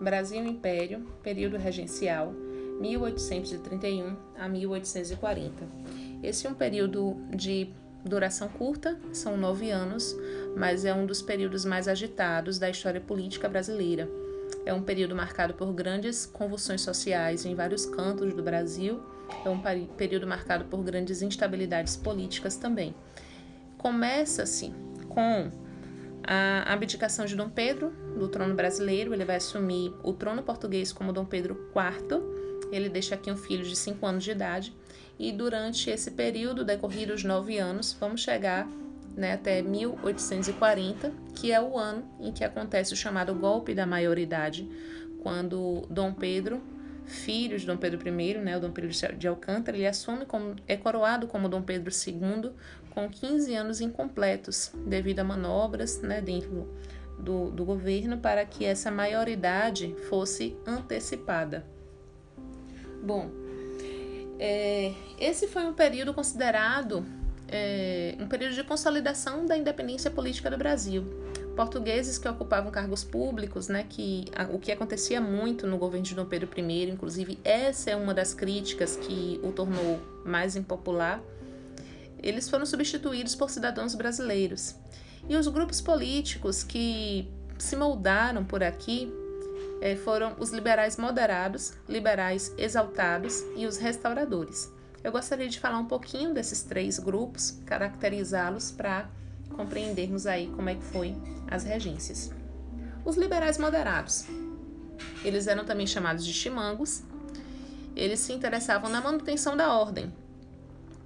Brasil 0.00 0.44
Império, 0.44 1.06
período 1.22 1.56
regencial, 1.58 2.32
1831 2.80 4.16
a 4.38 4.48
1840. 4.48 5.68
Esse 6.22 6.46
é 6.46 6.50
um 6.50 6.54
período 6.54 7.16
de 7.34 7.68
duração 8.04 8.48
curta, 8.48 8.98
são 9.12 9.36
nove 9.36 9.70
anos, 9.70 10.16
mas 10.56 10.84
é 10.84 10.94
um 10.94 11.04
dos 11.04 11.20
períodos 11.20 11.64
mais 11.64 11.86
agitados 11.86 12.58
da 12.58 12.70
história 12.70 13.00
política 13.00 13.48
brasileira. 13.48 14.08
É 14.64 14.72
um 14.72 14.82
período 14.82 15.14
marcado 15.14 15.54
por 15.54 15.72
grandes 15.72 16.24
convulsões 16.24 16.80
sociais 16.80 17.44
em 17.44 17.54
vários 17.54 17.84
cantos 17.84 18.32
do 18.32 18.42
Brasil, 18.42 19.00
é 19.44 19.50
um 19.50 19.60
período 19.96 20.26
marcado 20.26 20.64
por 20.64 20.82
grandes 20.82 21.22
instabilidades 21.22 21.96
políticas 21.96 22.56
também. 22.56 22.94
Começa-se 23.78 24.72
com 25.08 25.50
a 26.22 26.72
abdicação 26.72 27.24
de 27.24 27.34
Dom 27.34 27.48
Pedro 27.48 27.92
do 28.20 28.28
trono 28.28 28.54
brasileiro, 28.54 29.12
ele 29.12 29.24
vai 29.24 29.36
assumir 29.36 29.92
o 30.02 30.12
trono 30.12 30.42
português 30.42 30.92
como 30.92 31.12
Dom 31.12 31.24
Pedro 31.24 31.68
IV. 31.74 32.22
Ele 32.70 32.88
deixa 32.88 33.16
aqui 33.16 33.30
um 33.30 33.36
filho 33.36 33.64
de 33.64 33.74
5 33.74 34.06
anos 34.06 34.22
de 34.22 34.30
idade 34.30 34.72
e 35.18 35.32
durante 35.32 35.90
esse 35.90 36.12
período 36.12 36.64
decorrido 36.64 37.12
os 37.12 37.24
nove 37.24 37.58
anos, 37.58 37.94
vamos 38.00 38.22
chegar 38.22 38.66
né, 39.14 39.34
até 39.34 39.60
1840, 39.60 41.12
que 41.34 41.52
é 41.52 41.60
o 41.60 41.76
ano 41.76 42.04
em 42.18 42.32
que 42.32 42.44
acontece 42.44 42.94
o 42.94 42.96
chamado 42.96 43.34
golpe 43.34 43.74
da 43.74 43.84
maioridade, 43.84 44.66
quando 45.22 45.86
Dom 45.90 46.14
Pedro, 46.14 46.62
filho 47.04 47.58
de 47.58 47.66
Dom 47.66 47.76
Pedro 47.76 48.00
I, 48.08 48.38
né, 48.38 48.56
o 48.56 48.60
Dom 48.60 48.70
Pedro 48.70 48.90
de 49.18 49.28
Alcântara, 49.28 49.76
ele 49.76 49.86
assume 49.86 50.24
como 50.24 50.56
é 50.66 50.76
coroado 50.76 51.26
como 51.26 51.50
Dom 51.50 51.60
Pedro 51.60 51.90
II 51.90 52.52
com 52.90 53.08
15 53.08 53.54
anos 53.54 53.80
incompletos 53.82 54.72
devido 54.86 55.20
a 55.20 55.24
manobras 55.24 56.00
né, 56.00 56.22
dentro 56.22 56.66
do, 57.20 57.50
do 57.50 57.64
governo 57.64 58.18
para 58.18 58.44
que 58.44 58.64
essa 58.64 58.90
maioridade 58.90 59.94
fosse 60.08 60.56
antecipada. 60.66 61.64
Bom, 63.02 63.30
é, 64.38 64.92
esse 65.18 65.46
foi 65.46 65.64
um 65.64 65.72
período 65.72 66.12
considerado 66.14 67.04
é, 67.48 68.14
um 68.18 68.28
período 68.28 68.54
de 68.54 68.62
consolidação 68.62 69.44
da 69.44 69.56
independência 69.56 70.10
política 70.10 70.50
do 70.50 70.56
Brasil. 70.56 71.04
Portugueses 71.56 72.16
que 72.16 72.28
ocupavam 72.28 72.70
cargos 72.70 73.02
públicos, 73.02 73.68
né, 73.68 73.84
que 73.88 74.26
a, 74.34 74.44
o 74.44 74.58
que 74.58 74.70
acontecia 74.70 75.20
muito 75.20 75.66
no 75.66 75.76
governo 75.76 76.06
de 76.06 76.14
Dom 76.14 76.24
Pedro 76.24 76.48
I, 76.56 76.90
inclusive 76.90 77.38
essa 77.44 77.90
é 77.90 77.96
uma 77.96 78.14
das 78.14 78.32
críticas 78.32 78.96
que 78.96 79.40
o 79.42 79.52
tornou 79.52 80.00
mais 80.24 80.56
impopular, 80.56 81.20
eles 82.22 82.48
foram 82.48 82.64
substituídos 82.64 83.34
por 83.34 83.50
cidadãos 83.50 83.94
brasileiros. 83.94 84.76
E 85.28 85.36
os 85.36 85.46
grupos 85.48 85.80
políticos 85.80 86.62
que 86.62 87.30
se 87.58 87.76
moldaram 87.76 88.44
por 88.44 88.62
aqui 88.62 89.12
é, 89.80 89.96
foram 89.96 90.34
os 90.38 90.50
liberais 90.50 90.96
moderados, 90.96 91.72
liberais 91.88 92.52
exaltados 92.58 93.42
e 93.56 93.66
os 93.66 93.76
restauradores. 93.76 94.70
Eu 95.02 95.12
gostaria 95.12 95.48
de 95.48 95.58
falar 95.58 95.78
um 95.78 95.86
pouquinho 95.86 96.34
desses 96.34 96.62
três 96.62 96.98
grupos, 96.98 97.58
caracterizá-los 97.64 98.70
para 98.70 99.08
compreendermos 99.56 100.26
aí 100.26 100.48
como 100.48 100.68
é 100.68 100.74
que 100.74 100.82
foi 100.82 101.16
as 101.50 101.64
regências. 101.64 102.30
Os 103.04 103.16
liberais 103.16 103.56
moderados, 103.56 104.26
eles 105.24 105.46
eram 105.46 105.64
também 105.64 105.86
chamados 105.86 106.24
de 106.24 106.32
chimangos. 106.32 107.02
Eles 107.96 108.20
se 108.20 108.32
interessavam 108.32 108.90
na 108.90 109.00
manutenção 109.00 109.56
da 109.56 109.74
ordem. 109.74 110.12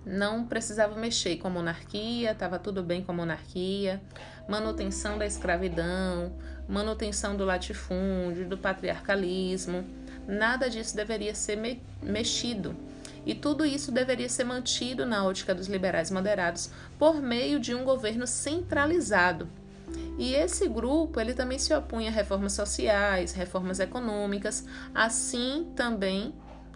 Não 0.04 0.44
precisava 0.44 0.94
mexer 0.96 1.36
com 1.36 1.48
a 1.48 1.50
monarquia, 1.50 2.32
estava 2.32 2.58
tudo 2.58 2.82
bem 2.82 3.02
com 3.02 3.12
a 3.12 3.14
monarquia, 3.14 4.02
manutenção 4.46 5.16
da 5.16 5.26
escravidão, 5.26 6.32
manutenção 6.68 7.36
do 7.36 7.44
latifúndio, 7.44 8.46
do 8.46 8.58
patriarcalismo. 8.58 9.84
Nada 10.28 10.68
disso 10.68 10.94
deveria 10.94 11.34
ser 11.34 11.56
me 11.56 11.82
mexido. 12.02 12.76
E 13.24 13.34
tudo 13.34 13.64
isso 13.64 13.90
deveria 13.90 14.28
ser 14.28 14.44
mantido 14.44 15.06
na 15.06 15.24
ótica 15.24 15.54
dos 15.54 15.66
liberais 15.66 16.10
moderados 16.10 16.70
por 16.98 17.22
meio 17.22 17.58
de 17.58 17.74
um 17.74 17.82
governo 17.82 18.26
centralizado. 18.26 19.48
E 20.18 20.34
esse 20.34 20.68
grupo 20.68 21.18
ele 21.20 21.34
também 21.34 21.58
se 21.58 21.72
opunha 21.74 22.10
a 22.10 22.12
reformas 22.12 22.52
sociais, 22.52 23.32
reformas 23.32 23.80
econômicas, 23.80 24.66
assim 24.94 25.72
também 25.74 26.34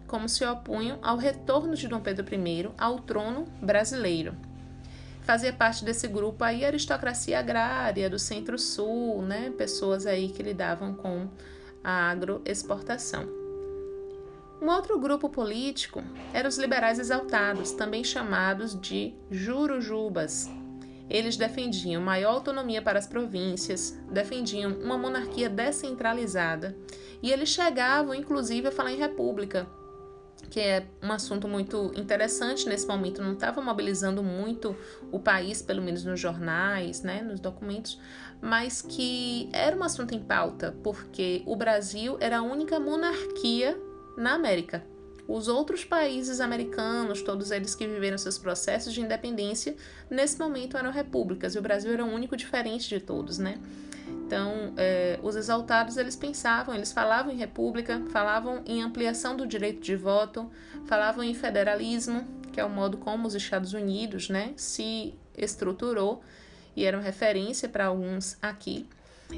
como 0.08 0.28
se 0.28 0.44
opunham 0.44 0.98
ao 1.02 1.16
retorno 1.16 1.76
de 1.76 1.86
Dom 1.86 2.00
Pedro 2.00 2.26
I 2.34 2.70
ao 2.76 2.98
trono 2.98 3.44
brasileiro. 3.62 4.34
Fazia 5.22 5.52
parte 5.52 5.84
desse 5.84 6.08
grupo 6.08 6.42
aí 6.42 6.64
a 6.64 6.68
aristocracia 6.68 7.38
agrária 7.38 8.08
do 8.08 8.18
Centro-Sul, 8.18 9.20
né? 9.22 9.52
Pessoas 9.56 10.06
aí 10.06 10.30
que 10.30 10.42
lidavam 10.42 10.94
com 10.94 11.28
a 11.84 12.10
agroexportação. 12.10 13.28
Um 14.60 14.70
outro 14.70 14.98
grupo 14.98 15.28
político 15.28 16.02
eram 16.32 16.48
os 16.48 16.56
liberais 16.56 16.98
exaltados, 16.98 17.72
também 17.72 18.02
chamados 18.02 18.74
de 18.80 19.14
jurujubas. 19.30 20.50
Eles 21.08 21.36
defendiam 21.36 22.02
maior 22.02 22.32
autonomia 22.32 22.82
para 22.82 22.98
as 22.98 23.06
províncias, 23.06 23.96
defendiam 24.10 24.72
uma 24.72 24.98
monarquia 24.98 25.48
descentralizada 25.48 26.76
e 27.22 27.30
eles 27.30 27.50
chegavam, 27.50 28.14
inclusive, 28.14 28.68
a 28.68 28.72
falar 28.72 28.92
em 28.92 28.98
república, 28.98 29.66
que 30.50 30.60
é 30.60 30.86
um 31.02 31.12
assunto 31.12 31.46
muito 31.46 31.92
interessante 31.94 32.68
nesse 32.68 32.86
momento, 32.86 33.22
não 33.22 33.34
estava 33.34 33.60
mobilizando 33.60 34.22
muito 34.22 34.74
o 35.12 35.18
país, 35.18 35.60
pelo 35.60 35.82
menos 35.82 36.04
nos 36.04 36.18
jornais, 36.18 37.02
né, 37.02 37.22
nos 37.22 37.40
documentos, 37.40 38.00
mas 38.40 38.80
que 38.80 39.48
era 39.52 39.76
um 39.76 39.82
assunto 39.82 40.14
em 40.14 40.20
pauta, 40.20 40.74
porque 40.82 41.42
o 41.46 41.56
Brasil 41.56 42.16
era 42.20 42.38
a 42.38 42.42
única 42.42 42.80
monarquia 42.80 43.78
na 44.16 44.34
América. 44.34 44.84
Os 45.26 45.46
outros 45.46 45.84
países 45.84 46.40
americanos, 46.40 47.20
todos 47.20 47.50
eles 47.50 47.74
que 47.74 47.86
viveram 47.86 48.16
seus 48.16 48.38
processos 48.38 48.94
de 48.94 49.02
independência, 49.02 49.76
nesse 50.08 50.38
momento 50.38 50.78
eram 50.78 50.90
repúblicas, 50.90 51.54
e 51.54 51.58
o 51.58 51.62
Brasil 51.62 51.92
era 51.92 52.04
o 52.04 52.08
único 52.08 52.34
diferente 52.34 52.88
de 52.88 52.98
todos, 52.98 53.36
né? 53.36 53.58
Então, 54.28 54.74
eh, 54.76 55.18
os 55.22 55.36
exaltados 55.36 55.96
eles 55.96 56.14
pensavam, 56.14 56.74
eles 56.74 56.92
falavam 56.92 57.32
em 57.32 57.36
república, 57.38 58.02
falavam 58.10 58.62
em 58.66 58.82
ampliação 58.82 59.34
do 59.34 59.46
direito 59.46 59.80
de 59.80 59.96
voto, 59.96 60.50
falavam 60.84 61.24
em 61.24 61.32
federalismo, 61.32 62.28
que 62.52 62.60
é 62.60 62.64
o 62.64 62.68
modo 62.68 62.98
como 62.98 63.26
os 63.26 63.34
Estados 63.34 63.72
Unidos, 63.72 64.28
né, 64.28 64.52
se 64.54 65.14
estruturou 65.34 66.22
e 66.76 66.84
eram 66.84 67.00
referência 67.00 67.70
para 67.70 67.86
alguns 67.86 68.36
aqui. 68.42 68.86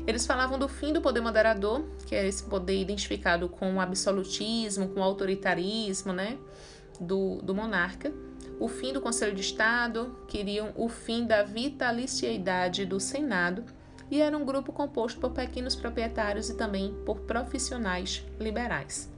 Eles 0.08 0.26
falavam 0.26 0.58
do 0.58 0.66
fim 0.66 0.92
do 0.92 1.00
poder 1.00 1.20
moderador, 1.20 1.84
que 2.08 2.16
é 2.16 2.26
esse 2.26 2.42
poder 2.42 2.80
identificado 2.80 3.48
com 3.48 3.76
o 3.76 3.80
absolutismo, 3.80 4.88
com 4.88 4.98
o 4.98 5.04
autoritarismo, 5.04 6.12
né, 6.12 6.36
do, 7.00 7.36
do 7.42 7.54
monarca. 7.54 8.12
O 8.58 8.66
fim 8.66 8.92
do 8.92 9.00
Conselho 9.00 9.36
de 9.36 9.40
Estado, 9.40 10.18
queriam 10.26 10.72
o 10.74 10.88
fim 10.88 11.24
da 11.24 11.44
vitaliciedade 11.44 12.84
do 12.84 12.98
Senado 12.98 13.64
e 14.10 14.20
era 14.20 14.36
um 14.36 14.44
grupo 14.44 14.72
composto 14.72 15.20
por 15.20 15.30
pequenos 15.30 15.76
proprietários 15.76 16.50
e 16.50 16.54
também 16.54 16.94
por 17.06 17.20
profissionais 17.20 18.24
liberais. 18.38 19.08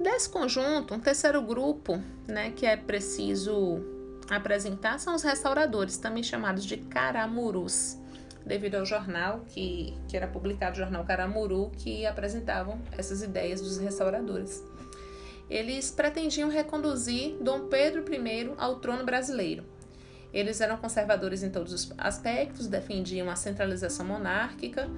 Desse 0.00 0.28
conjunto, 0.28 0.94
um 0.94 1.00
terceiro 1.00 1.40
grupo 1.42 2.02
né, 2.26 2.50
que 2.50 2.66
é 2.66 2.76
preciso 2.76 3.80
apresentar 4.28 4.98
são 4.98 5.14
os 5.14 5.22
restauradores, 5.22 5.98
também 5.98 6.22
chamados 6.22 6.64
de 6.64 6.78
caramurus, 6.78 7.98
devido 8.44 8.76
ao 8.76 8.86
jornal 8.86 9.44
que, 9.48 9.94
que 10.08 10.16
era 10.16 10.26
publicado, 10.26 10.76
o 10.76 10.78
jornal 10.78 11.04
Caramuru, 11.04 11.70
que 11.76 12.06
apresentavam 12.06 12.80
essas 12.96 13.22
ideias 13.22 13.60
dos 13.60 13.76
restauradores. 13.76 14.64
Eles 15.50 15.90
pretendiam 15.90 16.48
reconduzir 16.48 17.36
Dom 17.40 17.68
Pedro 17.68 18.02
I 18.12 18.52
ao 18.56 18.76
trono 18.76 19.04
brasileiro 19.04 19.64
eles 20.32 20.60
eram 20.60 20.76
conservadores 20.76 21.42
em 21.42 21.50
todos 21.50 21.72
os 21.72 21.92
aspectos, 21.98 22.66
defendiam 22.66 23.28
a 23.28 23.36
centralização 23.36 24.06
monárquica, 24.06 24.88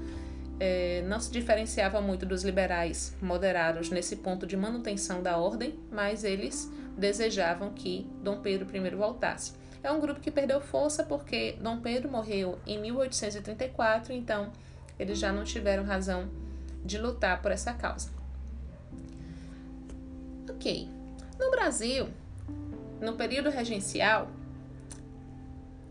é, 0.60 1.02
não 1.08 1.18
se 1.18 1.30
diferenciava 1.30 2.00
muito 2.00 2.24
dos 2.24 2.44
liberais 2.44 3.16
moderados 3.20 3.90
nesse 3.90 4.16
ponto 4.16 4.46
de 4.46 4.56
manutenção 4.56 5.22
da 5.22 5.36
ordem, 5.36 5.78
mas 5.90 6.24
eles 6.24 6.70
desejavam 6.96 7.72
que 7.72 8.06
Dom 8.22 8.40
Pedro 8.40 8.68
I 8.74 8.90
voltasse. 8.90 9.54
É 9.82 9.90
um 9.90 9.98
grupo 9.98 10.20
que 10.20 10.30
perdeu 10.30 10.60
força 10.60 11.02
porque 11.02 11.56
Dom 11.60 11.80
Pedro 11.80 12.10
morreu 12.10 12.58
em 12.66 12.78
1834, 12.80 14.12
então 14.12 14.52
eles 14.98 15.18
já 15.18 15.32
não 15.32 15.42
tiveram 15.42 15.82
razão 15.82 16.30
de 16.84 16.98
lutar 16.98 17.42
por 17.42 17.50
essa 17.50 17.72
causa. 17.72 18.10
Ok. 20.48 20.88
No 21.40 21.50
Brasil, 21.50 22.08
no 23.00 23.14
período 23.14 23.50
regencial, 23.50 24.28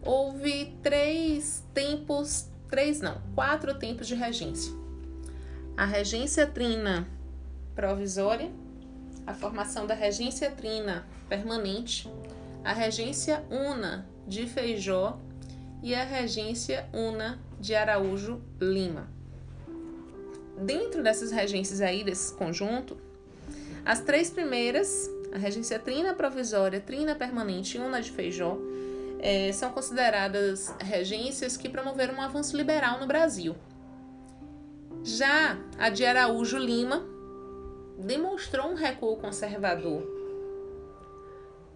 houve 0.04 0.78
três 0.82 1.64
tempos, 1.74 2.48
três 2.70 3.00
não, 3.00 3.22
quatro 3.36 3.74
tempos 3.76 4.08
de 4.08 4.16
regência. 4.16 4.74
A 5.78 5.86
regência 5.86 6.46
trina 6.46 7.08
provisória, 7.76 8.52
a 9.26 9.34
formação 9.34 9.86
da 9.88 9.94
regência 9.94 10.52
trina 10.52 11.06
permanente, 11.30 12.10
a 12.64 12.74
regência 12.74 13.44
una 13.50 14.06
de 14.28 14.46
Feijó 14.46 15.20
e 15.82 15.96
a 15.96 16.04
regência 16.04 16.88
una 16.94 17.40
de 17.60 17.76
Araújo 17.76 18.42
Lima. 18.60 19.08
dentro 20.58 21.02
dessas 21.02 21.32
regências 21.32 21.82
aí, 21.82 22.04
desse 22.04 22.34
conjunto, 22.34 22.98
as 23.84 24.02
três 24.02 24.30
primeiras, 24.30 25.10
a 25.34 25.38
regência 25.38 25.80
trina 25.80 26.14
provisória, 26.14 26.80
trina 26.80 27.16
permanente 27.16 27.78
e 27.78 27.80
una 27.80 28.00
de 28.00 28.12
Feijó, 28.12 28.60
é, 29.22 29.52
são 29.54 29.72
consideradas 29.72 30.74
regências 30.80 31.56
que 31.56 31.70
promoveram 31.70 32.16
um 32.16 32.22
avanço 32.22 32.58
liberal 32.58 33.00
no 33.00 33.06
Brasil. 33.06 33.56
Já 35.04 35.58
a 35.78 35.90
de 35.90 36.06
Araújo 36.06 36.58
Lima 36.58 37.06
demonstrou 37.98 38.68
um 38.68 38.76
recuo 38.76 39.16
conservador. 39.18 40.04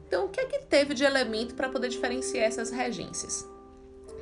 Então, 0.08 0.26
o 0.26 0.30
que 0.30 0.42
é 0.42 0.46
que 0.46 0.60
teve 0.66 0.94
de 0.94 1.04
elemento 1.04 1.56
para 1.56 1.70
poder 1.70 1.90
diferenciar 1.90 2.46
essas 2.46 2.72
regências? 2.72 3.48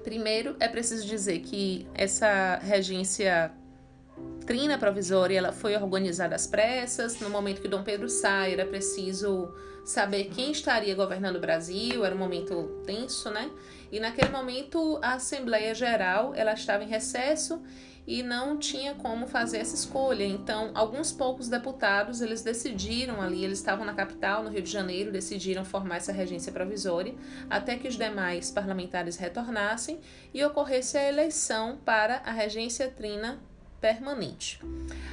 Primeiro, 0.03 0.55
é 0.59 0.67
preciso 0.67 1.05
dizer 1.05 1.39
que 1.39 1.87
essa 1.93 2.57
regência 2.57 3.51
trina 4.45 4.77
provisória 4.77 5.37
ela 5.37 5.51
foi 5.51 5.75
organizada 5.75 6.35
às 6.35 6.45
pressas. 6.45 7.19
No 7.19 7.29
momento 7.29 7.61
que 7.61 7.67
Dom 7.67 7.83
Pedro 7.83 8.09
sai, 8.09 8.53
era 8.53 8.65
preciso 8.65 9.53
saber 9.83 10.25
quem 10.25 10.51
estaria 10.51 10.95
governando 10.95 11.35
o 11.35 11.39
Brasil, 11.39 12.05
era 12.05 12.15
um 12.15 12.17
momento 12.17 12.81
tenso, 12.85 13.29
né? 13.29 13.49
E 13.91 13.99
naquele 13.99 14.29
momento 14.29 14.99
a 15.01 15.13
Assembleia 15.13 15.75
Geral 15.75 16.33
ela 16.35 16.53
estava 16.53 16.83
em 16.83 16.87
recesso 16.87 17.61
e 18.05 18.21
não 18.21 18.57
tinha 18.57 18.93
como 18.95 19.27
fazer 19.27 19.59
essa 19.59 19.75
escolha. 19.75 20.25
Então, 20.25 20.71
alguns 20.73 21.11
poucos 21.11 21.47
deputados, 21.47 22.21
eles 22.21 22.41
decidiram 22.41 23.21
ali, 23.21 23.43
eles 23.43 23.59
estavam 23.59 23.85
na 23.85 23.93
capital, 23.93 24.43
no 24.43 24.49
Rio 24.49 24.61
de 24.61 24.69
Janeiro, 24.69 25.11
decidiram 25.11 25.63
formar 25.63 25.97
essa 25.97 26.11
regência 26.11 26.51
provisória, 26.51 27.15
até 27.49 27.77
que 27.77 27.87
os 27.87 27.95
demais 27.95 28.51
parlamentares 28.51 29.15
retornassem 29.15 29.99
e 30.33 30.43
ocorresse 30.43 30.97
a 30.97 31.07
eleição 31.07 31.77
para 31.85 32.17
a 32.25 32.31
regência 32.31 32.89
trina 32.89 33.39
permanente. 33.83 34.61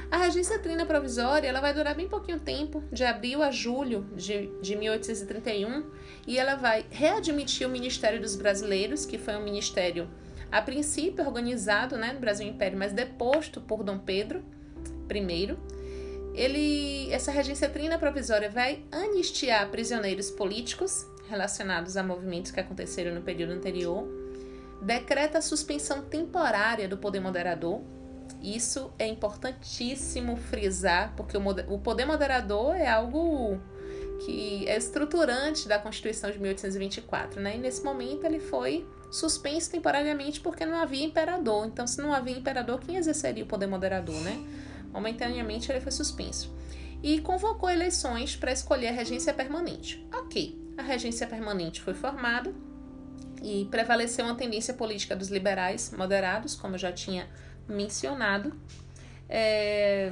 A 0.09 0.15
regência 0.15 0.57
trina 0.57 0.85
provisória 0.85 1.45
ela 1.45 1.59
vai 1.59 1.73
durar 1.73 1.93
bem 1.93 2.07
pouquinho 2.07 2.39
tempo, 2.39 2.81
de 2.89 3.03
abril 3.03 3.43
a 3.43 3.51
julho 3.51 4.07
de, 4.15 4.47
de 4.61 4.77
1831, 4.77 5.91
e 6.25 6.39
ela 6.39 6.55
vai 6.55 6.85
readmitir 6.89 7.67
o 7.67 7.69
Ministério 7.69 8.21
dos 8.21 8.37
Brasileiros, 8.37 9.05
que 9.05 9.17
foi 9.17 9.35
um 9.35 9.43
ministério 9.43 10.07
a 10.49 10.61
princípio 10.61 11.25
organizado 11.25 11.97
né, 11.97 12.13
no 12.13 12.21
Brasil 12.21 12.47
Império, 12.47 12.79
mas 12.79 12.93
deposto 12.93 13.59
por 13.59 13.83
Dom 13.83 13.99
Pedro 13.99 14.41
I. 15.13 15.57
Ele, 16.33 17.11
essa 17.11 17.29
regência 17.29 17.67
trina 17.67 17.99
provisória 17.99 18.49
vai 18.49 18.85
anistiar 18.89 19.69
prisioneiros 19.69 20.31
políticos 20.31 21.05
relacionados 21.29 21.97
a 21.97 22.03
movimentos 22.03 22.51
que 22.51 22.59
aconteceram 22.61 23.13
no 23.13 23.21
período 23.21 23.51
anterior, 23.51 24.07
decreta 24.81 25.39
a 25.39 25.41
suspensão 25.41 26.03
temporária 26.03 26.87
do 26.87 26.97
poder 26.97 27.19
moderador, 27.19 27.81
isso 28.41 28.91
é 28.97 29.07
importantíssimo 29.07 30.35
frisar, 30.35 31.13
porque 31.15 31.37
o 31.37 31.79
poder 31.79 32.05
moderador 32.05 32.75
é 32.75 32.87
algo 32.87 33.59
que 34.25 34.67
é 34.67 34.77
estruturante 34.77 35.67
da 35.67 35.79
Constituição 35.79 36.29
de 36.29 36.39
1824, 36.39 37.41
né? 37.41 37.55
E 37.55 37.59
nesse 37.59 37.83
momento 37.83 38.25
ele 38.25 38.39
foi 38.39 38.87
suspenso 39.11 39.71
temporariamente 39.71 40.39
porque 40.39 40.65
não 40.65 40.77
havia 40.77 41.03
imperador. 41.03 41.65
Então, 41.65 41.87
se 41.87 42.01
não 42.01 42.13
havia 42.13 42.37
imperador, 42.37 42.79
quem 42.79 42.95
exerceria 42.95 43.43
o 43.43 43.47
poder 43.47 43.67
moderador, 43.67 44.15
né? 44.21 44.39
Momentaneamente 44.91 45.71
ele 45.71 45.81
foi 45.81 45.91
suspenso. 45.91 46.53
E 47.01 47.19
convocou 47.19 47.69
eleições 47.69 48.35
para 48.35 48.51
escolher 48.51 48.89
a 48.89 48.91
regência 48.91 49.33
permanente. 49.33 50.07
Ok, 50.13 50.55
a 50.77 50.83
regência 50.83 51.25
permanente 51.25 51.81
foi 51.81 51.93
formada 51.93 52.53
e 53.41 53.65
prevaleceu 53.65 54.23
uma 54.25 54.35
tendência 54.35 54.73
política 54.73 55.15
dos 55.15 55.29
liberais 55.29 55.93
moderados, 55.97 56.55
como 56.55 56.75
eu 56.75 56.79
já 56.79 56.91
tinha 56.91 57.27
mencionado. 57.67 58.53
É... 59.27 60.11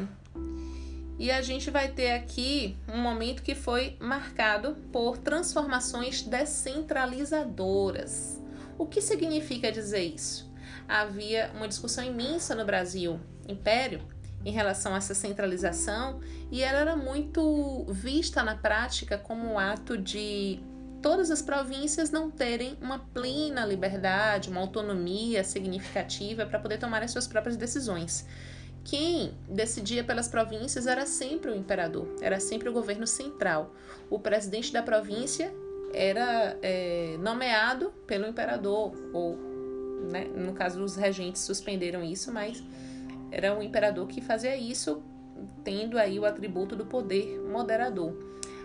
E 1.18 1.32
a 1.32 1.42
gente 1.42 1.70
vai 1.70 1.90
ter 1.90 2.12
aqui 2.12 2.78
um 2.88 2.98
momento 2.98 3.44
que 3.44 3.54
foi 3.54 3.98
marcado 4.00 4.78
por 4.92 5.18
transformações 5.18 6.22
descentralizadoras. 6.22 8.42
O 8.78 8.86
que 8.86 9.02
significa 9.02 9.70
dizer 9.70 10.04
isso? 10.04 10.50
Havia 10.88 11.52
uma 11.54 11.68
discussão 11.68 12.06
imensa 12.06 12.56
no 12.56 12.64
Brasil, 12.64 13.20
Império, 13.48 14.02
em 14.46 14.52
relação 14.52 14.94
a 14.94 14.98
essa 14.98 15.14
centralização, 15.14 16.22
e 16.50 16.64
ela 16.64 16.80
era 16.80 16.96
muito 16.96 17.86
vista 17.90 18.42
na 18.42 18.56
prática 18.56 19.18
como 19.18 19.46
um 19.46 19.60
ato 19.60 19.98
de 19.98 20.62
todas 21.02 21.32
as 21.32 21.42
províncias 21.42 22.12
não 22.12 22.30
terem 22.30 22.78
uma 22.82 23.00
plena 23.00 23.66
liberdade, 23.66 24.50
uma 24.50 24.62
autonomia 24.62 25.44
significativa 25.44 26.46
para 26.46 26.60
poder 26.60 26.78
tomar 26.78 27.04
as 27.04 27.12
suas 27.12 27.28
próprias 27.28 27.58
decisões. 27.58 28.26
Quem 28.84 29.34
decidia 29.48 30.04
pelas 30.04 30.28
províncias 30.28 30.88
era 30.88 31.06
sempre 31.06 31.52
o 31.52 31.56
imperador, 31.56 32.08
era 32.22 32.40
sempre 32.40 32.70
o 32.70 32.74
governo 32.74 33.06
central. 33.06 33.74
O 34.10 34.20
presidente 34.20 34.72
da 34.74 34.82
província 34.82 35.54
era 35.94 36.58
é, 36.62 37.18
nomeado 37.20 37.92
pelo 38.08 38.28
imperador, 38.28 38.94
ou 39.14 39.38
né, 40.10 40.26
no 40.26 40.54
caso 40.54 40.82
os 40.84 40.96
regentes 40.96 41.42
suspenderam 41.42 42.04
isso, 42.04 42.32
mas 42.32 42.64
era 43.32 43.58
o 43.58 43.62
imperador 43.62 44.08
que 44.08 44.22
fazia 44.22 44.56
isso, 44.56 45.04
tendo 45.64 45.98
aí 45.98 46.20
o 46.20 46.26
atributo 46.26 46.76
do 46.76 46.86
poder 46.86 47.40
moderador. 47.42 48.14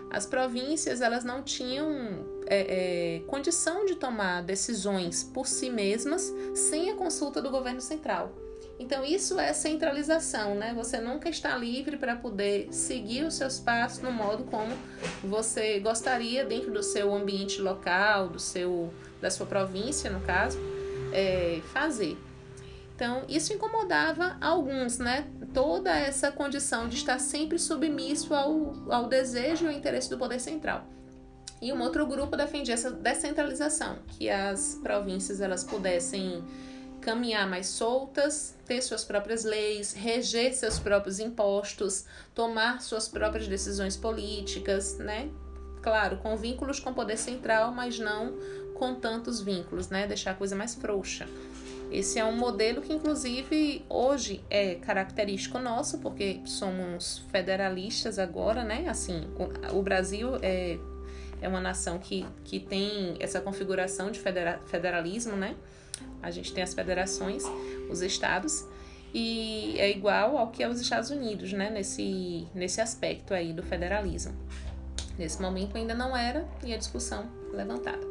As 0.09 0.25
províncias 0.25 1.01
elas 1.01 1.23
não 1.23 1.43
tinham 1.43 2.25
é, 2.47 3.17
é, 3.17 3.19
condição 3.27 3.85
de 3.85 3.95
tomar 3.95 4.43
decisões 4.43 5.23
por 5.23 5.47
si 5.47 5.69
mesmas 5.69 6.33
sem 6.53 6.89
a 6.89 6.95
consulta 6.95 7.41
do 7.41 7.49
governo 7.49 7.81
central. 7.81 8.31
Então, 8.77 9.05
isso 9.05 9.39
é 9.39 9.53
centralização, 9.53 10.55
né? 10.55 10.73
Você 10.75 10.99
nunca 10.99 11.29
está 11.29 11.55
livre 11.55 11.95
para 11.95 12.15
poder 12.15 12.67
seguir 12.71 13.23
os 13.23 13.35
seus 13.35 13.57
passos 13.57 14.01
no 14.01 14.11
modo 14.11 14.43
como 14.45 14.75
você 15.23 15.79
gostaria 15.79 16.43
dentro 16.43 16.71
do 16.71 16.83
seu 16.83 17.13
ambiente 17.13 17.61
local, 17.61 18.27
do 18.27 18.39
seu, 18.39 18.93
da 19.21 19.31
sua 19.31 19.45
província, 19.45 20.09
no 20.09 20.19
caso, 20.21 20.59
é, 21.13 21.61
fazer. 21.71 22.17
Então, 22.95 23.25
isso 23.27 23.51
incomodava 23.51 24.37
alguns, 24.39 24.97
né? 24.97 25.27
Toda 25.53 25.91
essa 25.91 26.31
condição 26.31 26.87
de 26.87 26.95
estar 26.95 27.19
sempre 27.19 27.59
submisso 27.59 28.33
ao, 28.33 28.73
ao 28.89 29.07
desejo 29.07 29.65
e 29.65 29.67
ao 29.67 29.73
interesse 29.73 30.09
do 30.09 30.17
poder 30.17 30.39
central. 30.39 30.87
E 31.61 31.73
um 31.73 31.81
outro 31.81 32.05
grupo 32.07 32.37
defendia 32.37 32.73
essa 32.73 32.89
descentralização, 32.91 33.99
que 34.07 34.29
as 34.29 34.79
províncias 34.81 35.41
elas 35.41 35.63
pudessem 35.63 36.41
caminhar 37.01 37.49
mais 37.49 37.67
soltas, 37.67 38.55
ter 38.65 38.81
suas 38.81 39.03
próprias 39.03 39.43
leis, 39.43 39.93
reger 39.93 40.53
seus 40.53 40.79
próprios 40.79 41.19
impostos, 41.19 42.05
tomar 42.33 42.81
suas 42.81 43.09
próprias 43.09 43.47
decisões 43.47 43.97
políticas, 43.97 44.97
né? 44.97 45.29
Claro, 45.81 46.17
com 46.17 46.35
vínculos 46.37 46.79
com 46.79 46.91
o 46.91 46.95
poder 46.95 47.17
central, 47.17 47.71
mas 47.71 47.99
não 47.99 48.33
com 48.73 48.95
tantos 48.95 49.41
vínculos, 49.41 49.89
né? 49.89 50.07
Deixar 50.07 50.31
a 50.31 50.35
coisa 50.35 50.55
mais 50.55 50.75
frouxa. 50.75 51.27
Esse 51.95 52.19
é 52.19 52.25
um 52.25 52.35
modelo 52.35 52.81
que, 52.81 52.91
inclusive, 52.91 53.85
hoje 53.87 54.43
é 54.49 54.75
característico 54.75 55.59
nosso, 55.59 55.99
porque 55.99 56.41
somos 56.43 57.19
federalistas 57.31 58.19
agora, 58.19 58.65
né? 58.65 58.89
Assim, 58.89 59.29
o, 59.71 59.81
Brasil 59.81 60.31
é, 60.41 60.77
é 61.41 61.47
uma 61.47 61.61
nação 61.61 61.97
que, 61.97 62.25
que 62.43 62.59
tem 62.59 63.15
essa 63.17 63.39
configuração 63.39 64.11
de 64.11 64.19
federa, 64.19 64.59
federalismo, 64.65 65.37
né? 65.37 65.55
A 66.21 66.29
gente 66.31 66.53
tem 66.53 66.61
as 66.65 66.73
federações, 66.73 67.45
os 67.89 68.01
estados, 68.01 68.65
e 69.13 69.75
é 69.79 69.89
igual 69.89 70.37
ao 70.37 70.51
que 70.51 70.61
é 70.61 70.67
os 70.67 70.81
Estados 70.81 71.11
Unidos, 71.11 71.53
né? 71.53 71.69
Nesse, 71.69 72.45
nesse 72.53 72.81
aspecto 72.81 73.33
aí 73.33 73.53
do 73.53 73.63
federalismo. 73.63 74.35
Nesse 75.17 75.41
momento 75.41 75.77
ainda 75.77 75.95
não 75.95 76.15
era, 76.15 76.45
e 76.61 76.73
a 76.73 76.77
discussão 76.77 77.29
levantada. 77.53 78.05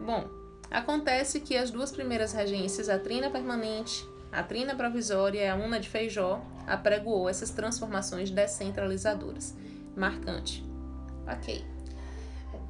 Bom, 0.00 0.41
Acontece 0.72 1.40
que 1.40 1.54
as 1.54 1.70
duas 1.70 1.92
primeiras 1.92 2.32
regências, 2.32 2.88
a 2.88 2.98
trina 2.98 3.28
permanente, 3.28 4.08
a 4.32 4.42
trina 4.42 4.74
provisória 4.74 5.42
e 5.42 5.46
a 5.46 5.54
una 5.54 5.78
de 5.78 5.86
Feijó, 5.86 6.42
apregoou 6.66 7.28
essas 7.28 7.50
transformações 7.50 8.30
descentralizadoras. 8.30 9.54
Marcante. 9.94 10.64
Ok. 11.30 11.62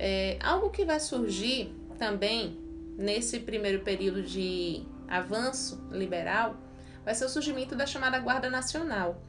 É, 0.00 0.36
algo 0.42 0.70
que 0.70 0.84
vai 0.84 0.98
surgir 0.98 1.72
também 1.96 2.58
nesse 2.98 3.38
primeiro 3.38 3.84
período 3.84 4.20
de 4.20 4.82
avanço 5.06 5.80
liberal 5.92 6.56
vai 7.04 7.14
ser 7.14 7.24
o 7.26 7.28
surgimento 7.28 7.76
da 7.76 7.86
chamada 7.86 8.18
Guarda 8.18 8.50
Nacional. 8.50 9.22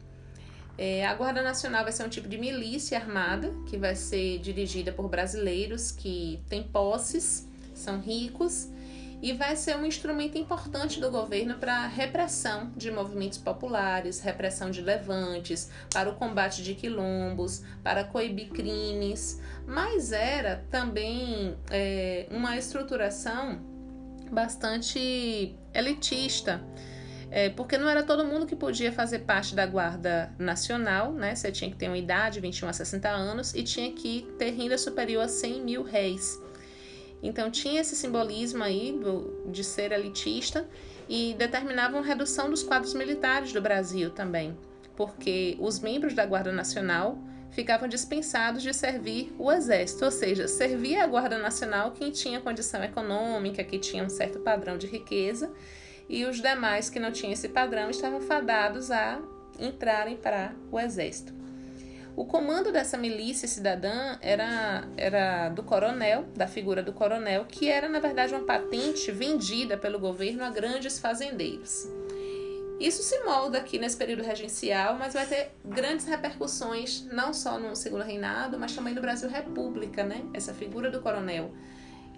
É, 0.76 1.06
a 1.06 1.14
Guarda 1.14 1.44
Nacional 1.44 1.84
vai 1.84 1.92
ser 1.92 2.04
um 2.04 2.10
tipo 2.10 2.28
de 2.28 2.40
milícia 2.40 2.98
armada 2.98 3.54
que 3.68 3.78
vai 3.78 3.96
ser 3.96 4.40
dirigida 4.40 4.92
por 4.92 5.08
brasileiros 5.08 5.92
que 5.92 6.42
têm 6.50 6.64
posses 6.64 7.48
são 7.84 8.00
ricos 8.00 8.70
e 9.24 9.32
vai 9.32 9.56
ser 9.56 9.78
um 9.78 9.86
instrumento 9.86 10.38
importante 10.38 11.00
do 11.00 11.10
governo 11.10 11.56
para 11.56 11.88
repressão 11.88 12.74
de 12.76 12.92
movimentos 12.92 13.38
populares, 13.38 14.20
repressão 14.20 14.70
de 14.70 14.82
levantes, 14.82 15.72
para 15.94 16.10
o 16.10 16.16
combate 16.16 16.62
de 16.62 16.76
quilombos, 16.76 17.64
para 17.82 18.04
coibir 18.04 18.50
crimes, 18.50 19.40
mas 19.66 20.12
era 20.12 20.66
também 20.70 21.56
é, 21.72 22.28
uma 22.32 22.58
estruturação 22.58 23.62
bastante 24.30 25.56
elitista. 25.74 26.62
é, 27.32 27.50
porque 27.50 27.78
não 27.80 27.90
era 27.90 28.04
todo 28.04 28.26
mundo 28.26 28.46
que 28.46 28.56
podia 28.56 28.92
fazer 28.92 29.20
parte 29.20 29.56
da 29.56 29.66
Guarda 29.66 30.32
Nacional, 30.38 31.14
né? 31.14 31.34
Você 31.34 31.52
tinha 31.52 31.72
que 31.72 31.76
ter 31.78 31.88
uma 31.88 31.98
idade, 31.98 32.40
21 32.40 32.68
a 32.68 32.74
60 32.74 33.10
anos, 33.10 33.56
e 33.56 33.64
tinha 33.64 33.92
que 33.92 34.28
ter 34.38 34.52
renda 34.52 34.78
superior 34.78 35.24
a 35.24 35.28
100 35.28 35.64
mil 35.64 35.82
réis. 35.82 36.40
Então 37.24 37.50
tinha 37.50 37.80
esse 37.80 37.96
simbolismo 37.96 38.62
aí 38.62 38.92
do, 38.92 39.50
de 39.50 39.64
ser 39.64 39.94
elitista 39.94 40.68
e 41.08 41.34
determinavam 41.36 42.02
redução 42.02 42.50
dos 42.50 42.62
quadros 42.62 42.94
militares 42.94 43.54
do 43.54 43.62
Brasil 43.62 44.10
também, 44.10 44.58
porque 44.96 45.56
os 45.60 45.80
membros 45.80 46.14
da 46.14 46.26
Guarda 46.26 46.52
Nacional 46.52 47.18
ficavam 47.52 47.88
dispensados 47.88 48.62
de 48.62 48.74
servir 48.74 49.34
o 49.40 49.52
exército, 49.52 50.04
ou 50.04 50.12
seja, 50.12 50.48
servia 50.48 51.04
a 51.04 51.08
Guarda 51.08 51.38
Nacional 51.38 51.92
quem 51.92 52.12
tinha 52.12 52.42
condição 52.42 52.84
econômica, 52.84 53.64
que 53.64 53.80
tinha 53.80 54.04
um 54.04 54.10
certo 54.10 54.40
padrão 54.40 54.78
de 54.78 54.88
riqueza 54.88 55.50
e 56.10 56.26
os 56.26 56.42
demais 56.42 56.90
que 56.90 57.00
não 57.00 57.12
tinham 57.12 57.32
esse 57.32 57.48
padrão 57.48 57.90
estavam 57.90 58.20
fadados 58.20 58.92
a 58.92 59.22
entrarem 59.58 60.18
para 60.18 60.54
o 60.70 60.80
exército. 60.80 61.43
O 62.16 62.26
comando 62.26 62.72
dessa 62.72 62.98
milícia 62.98 63.48
cidadã 63.48 64.18
era, 64.22 64.88
era 64.96 65.50
do 65.50 65.64
coronel, 65.64 66.26
da 66.36 66.48
figura 66.48 66.84
do 66.84 66.94
coronel, 66.94 67.46
que 67.46 67.70
era 67.70 67.90
na 67.90 68.00
verdade 68.00 68.34
uma 68.34 68.44
patente 68.46 69.12
vendida 69.12 69.78
pelo 69.78 70.00
governo 70.00 70.44
a 70.44 70.50
grandes 70.50 71.00
fazendeiros. 71.00 71.88
Isso 72.80 73.02
se 73.02 73.24
molda 73.24 73.60
aqui 73.60 73.80
nesse 73.80 73.98
período 73.98 74.24
regencial, 74.24 74.96
mas 74.96 75.14
vai 75.14 75.26
ter 75.26 75.52
grandes 75.64 76.06
repercussões 76.06 77.06
não 77.12 77.34
só 77.34 77.58
no 77.58 77.76
segundo 77.76 78.04
reinado, 78.04 78.60
mas 78.60 78.76
também 78.76 78.94
no 78.94 79.02
Brasil 79.02 79.30
República, 79.30 80.04
né? 80.04 80.24
Essa 80.34 80.54
figura 80.54 80.92
do 80.92 81.02
coronel 81.02 81.52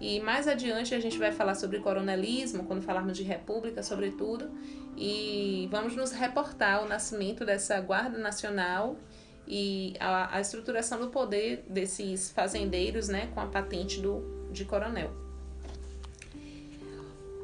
e 0.00 0.20
mais 0.20 0.46
adiante 0.46 0.94
a 0.94 1.00
gente 1.00 1.18
vai 1.18 1.32
falar 1.32 1.54
sobre 1.54 1.78
coronelismo, 1.78 2.64
quando 2.64 2.82
falarmos 2.82 3.16
de 3.16 3.22
república, 3.22 3.82
sobretudo, 3.82 4.50
e 4.96 5.68
vamos 5.70 5.96
nos 5.96 6.12
reportar 6.12 6.84
o 6.84 6.88
nascimento 6.88 7.44
dessa 7.44 7.80
Guarda 7.80 8.18
Nacional 8.18 8.96
e 9.46 9.94
a, 10.00 10.36
a 10.36 10.40
estruturação 10.40 11.00
do 11.00 11.08
poder 11.08 11.64
desses 11.68 12.30
fazendeiros, 12.30 13.08
né, 13.08 13.28
com 13.34 13.40
a 13.40 13.46
patente 13.46 14.00
do, 14.00 14.48
de 14.50 14.64
coronel. 14.64 15.10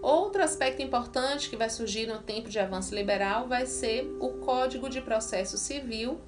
Outro 0.00 0.42
aspecto 0.42 0.82
importante 0.82 1.48
que 1.48 1.56
vai 1.56 1.70
surgir 1.70 2.06
no 2.06 2.18
tempo 2.18 2.48
de 2.48 2.58
avanço 2.58 2.92
liberal 2.94 3.46
vai 3.46 3.66
ser 3.66 4.04
o 4.18 4.30
Código 4.30 4.88
de 4.88 5.00
Processo 5.00 5.56
Civil, 5.56 6.20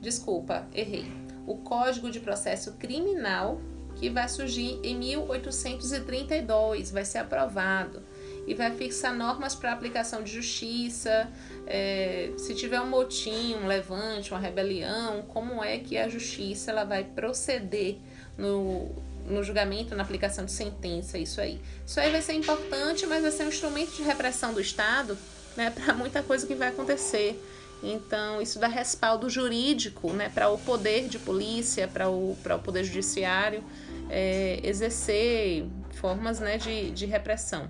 desculpa, 0.00 0.68
errei, 0.72 1.10
o 1.46 1.56
Código 1.56 2.08
de 2.08 2.20
Processo 2.20 2.74
Criminal 2.74 3.60
que 3.96 4.08
vai 4.08 4.28
surgir 4.28 4.80
em 4.82 4.96
1832, 4.96 6.90
vai 6.90 7.04
ser 7.04 7.18
aprovado 7.18 8.02
e 8.50 8.54
vai 8.54 8.72
fixar 8.72 9.14
normas 9.14 9.54
para 9.54 9.72
aplicação 9.72 10.24
de 10.24 10.32
justiça, 10.32 11.30
é, 11.68 12.32
se 12.36 12.52
tiver 12.52 12.80
um 12.80 12.88
motim, 12.88 13.54
um 13.54 13.68
levante, 13.68 14.32
uma 14.32 14.40
rebelião, 14.40 15.22
como 15.28 15.62
é 15.62 15.78
que 15.78 15.96
a 15.96 16.08
justiça 16.08 16.72
ela 16.72 16.82
vai 16.82 17.04
proceder 17.04 17.96
no, 18.36 18.88
no 19.24 19.44
julgamento, 19.44 19.94
na 19.94 20.02
aplicação 20.02 20.44
de 20.44 20.50
sentença, 20.50 21.16
isso 21.16 21.40
aí. 21.40 21.60
Isso 21.86 22.00
aí 22.00 22.10
vai 22.10 22.20
ser 22.20 22.32
importante, 22.32 23.06
mas 23.06 23.22
vai 23.22 23.30
ser 23.30 23.44
um 23.44 23.48
instrumento 23.48 23.92
de 23.92 24.02
repressão 24.02 24.52
do 24.52 24.60
Estado 24.60 25.16
né, 25.56 25.70
para 25.70 25.94
muita 25.94 26.20
coisa 26.20 26.44
que 26.44 26.56
vai 26.56 26.70
acontecer. 26.70 27.40
Então, 27.84 28.42
isso 28.42 28.58
dá 28.58 28.66
respaldo 28.66 29.30
jurídico 29.30 30.12
né, 30.12 30.28
para 30.28 30.48
o 30.48 30.58
poder 30.58 31.06
de 31.06 31.20
polícia, 31.20 31.86
para 31.86 32.10
o, 32.10 32.32
o 32.32 32.58
poder 32.64 32.82
judiciário 32.82 33.62
é, 34.10 34.58
exercer 34.64 35.66
formas 35.92 36.40
né, 36.40 36.58
de, 36.58 36.90
de 36.90 37.06
repressão, 37.06 37.68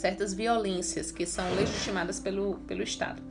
certas 0.00 0.32
violências 0.32 1.10
que 1.10 1.26
são 1.26 1.44
legitimadas 1.54 2.18
pelo, 2.18 2.54
pelo 2.66 2.82
Estado. 2.82 3.22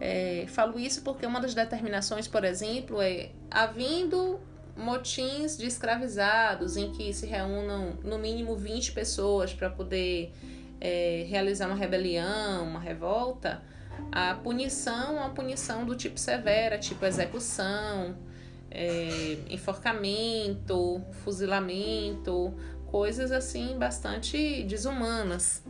É, 0.00 0.46
falo 0.48 0.78
isso 0.78 1.02
porque 1.02 1.24
uma 1.24 1.40
das 1.40 1.54
determinações, 1.54 2.26
por 2.26 2.44
exemplo, 2.44 3.00
é 3.00 3.30
havendo 3.50 4.40
motins 4.76 5.56
de 5.56 5.66
escravizados 5.66 6.76
em 6.76 6.90
que 6.92 7.12
se 7.12 7.26
reúnam 7.26 7.98
no 8.02 8.18
mínimo 8.18 8.56
20 8.56 8.92
pessoas 8.92 9.52
para 9.52 9.70
poder 9.70 10.32
é, 10.80 11.24
realizar 11.28 11.66
uma 11.66 11.76
rebelião, 11.76 12.64
uma 12.64 12.80
revolta, 12.80 13.62
a 14.10 14.34
punição 14.34 15.18
é 15.18 15.20
uma 15.20 15.30
punição 15.30 15.84
do 15.84 15.94
tipo 15.94 16.18
severa, 16.18 16.78
tipo 16.78 17.04
execução, 17.04 18.16
é, 18.70 19.38
enforcamento, 19.50 21.00
fuzilamento, 21.24 22.54
coisas 22.86 23.30
assim 23.30 23.78
bastante 23.78 24.62
desumanas. 24.64 25.62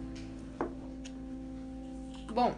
Bom, 2.38 2.54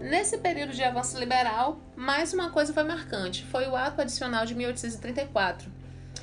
nesse 0.00 0.38
período 0.38 0.72
de 0.72 0.82
avanço 0.82 1.18
liberal, 1.18 1.78
mais 1.94 2.32
uma 2.32 2.48
coisa 2.48 2.72
foi 2.72 2.84
marcante: 2.84 3.44
foi 3.44 3.66
o 3.68 3.76
Ato 3.76 4.00
Adicional 4.00 4.46
de 4.46 4.54
1834. 4.54 5.70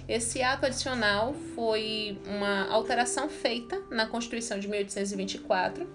Esse 0.07 0.41
ato 0.41 0.65
adicional 0.65 1.35
foi 1.53 2.19
uma 2.25 2.67
alteração 2.71 3.29
feita 3.29 3.79
na 3.91 4.07
Constituição 4.07 4.57
de 4.57 4.67
1824 4.67 5.87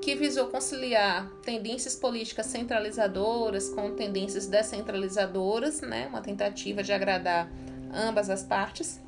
que 0.00 0.14
visou 0.14 0.46
conciliar 0.46 1.28
tendências 1.42 1.96
políticas 1.96 2.46
centralizadoras 2.46 3.68
com 3.68 3.90
tendências 3.96 4.46
descentralizadoras, 4.46 5.80
né, 5.80 6.06
uma 6.06 6.20
tentativa 6.20 6.80
de 6.80 6.92
agradar 6.92 7.50
ambas 7.92 8.30
as 8.30 8.44
partes, 8.44 9.00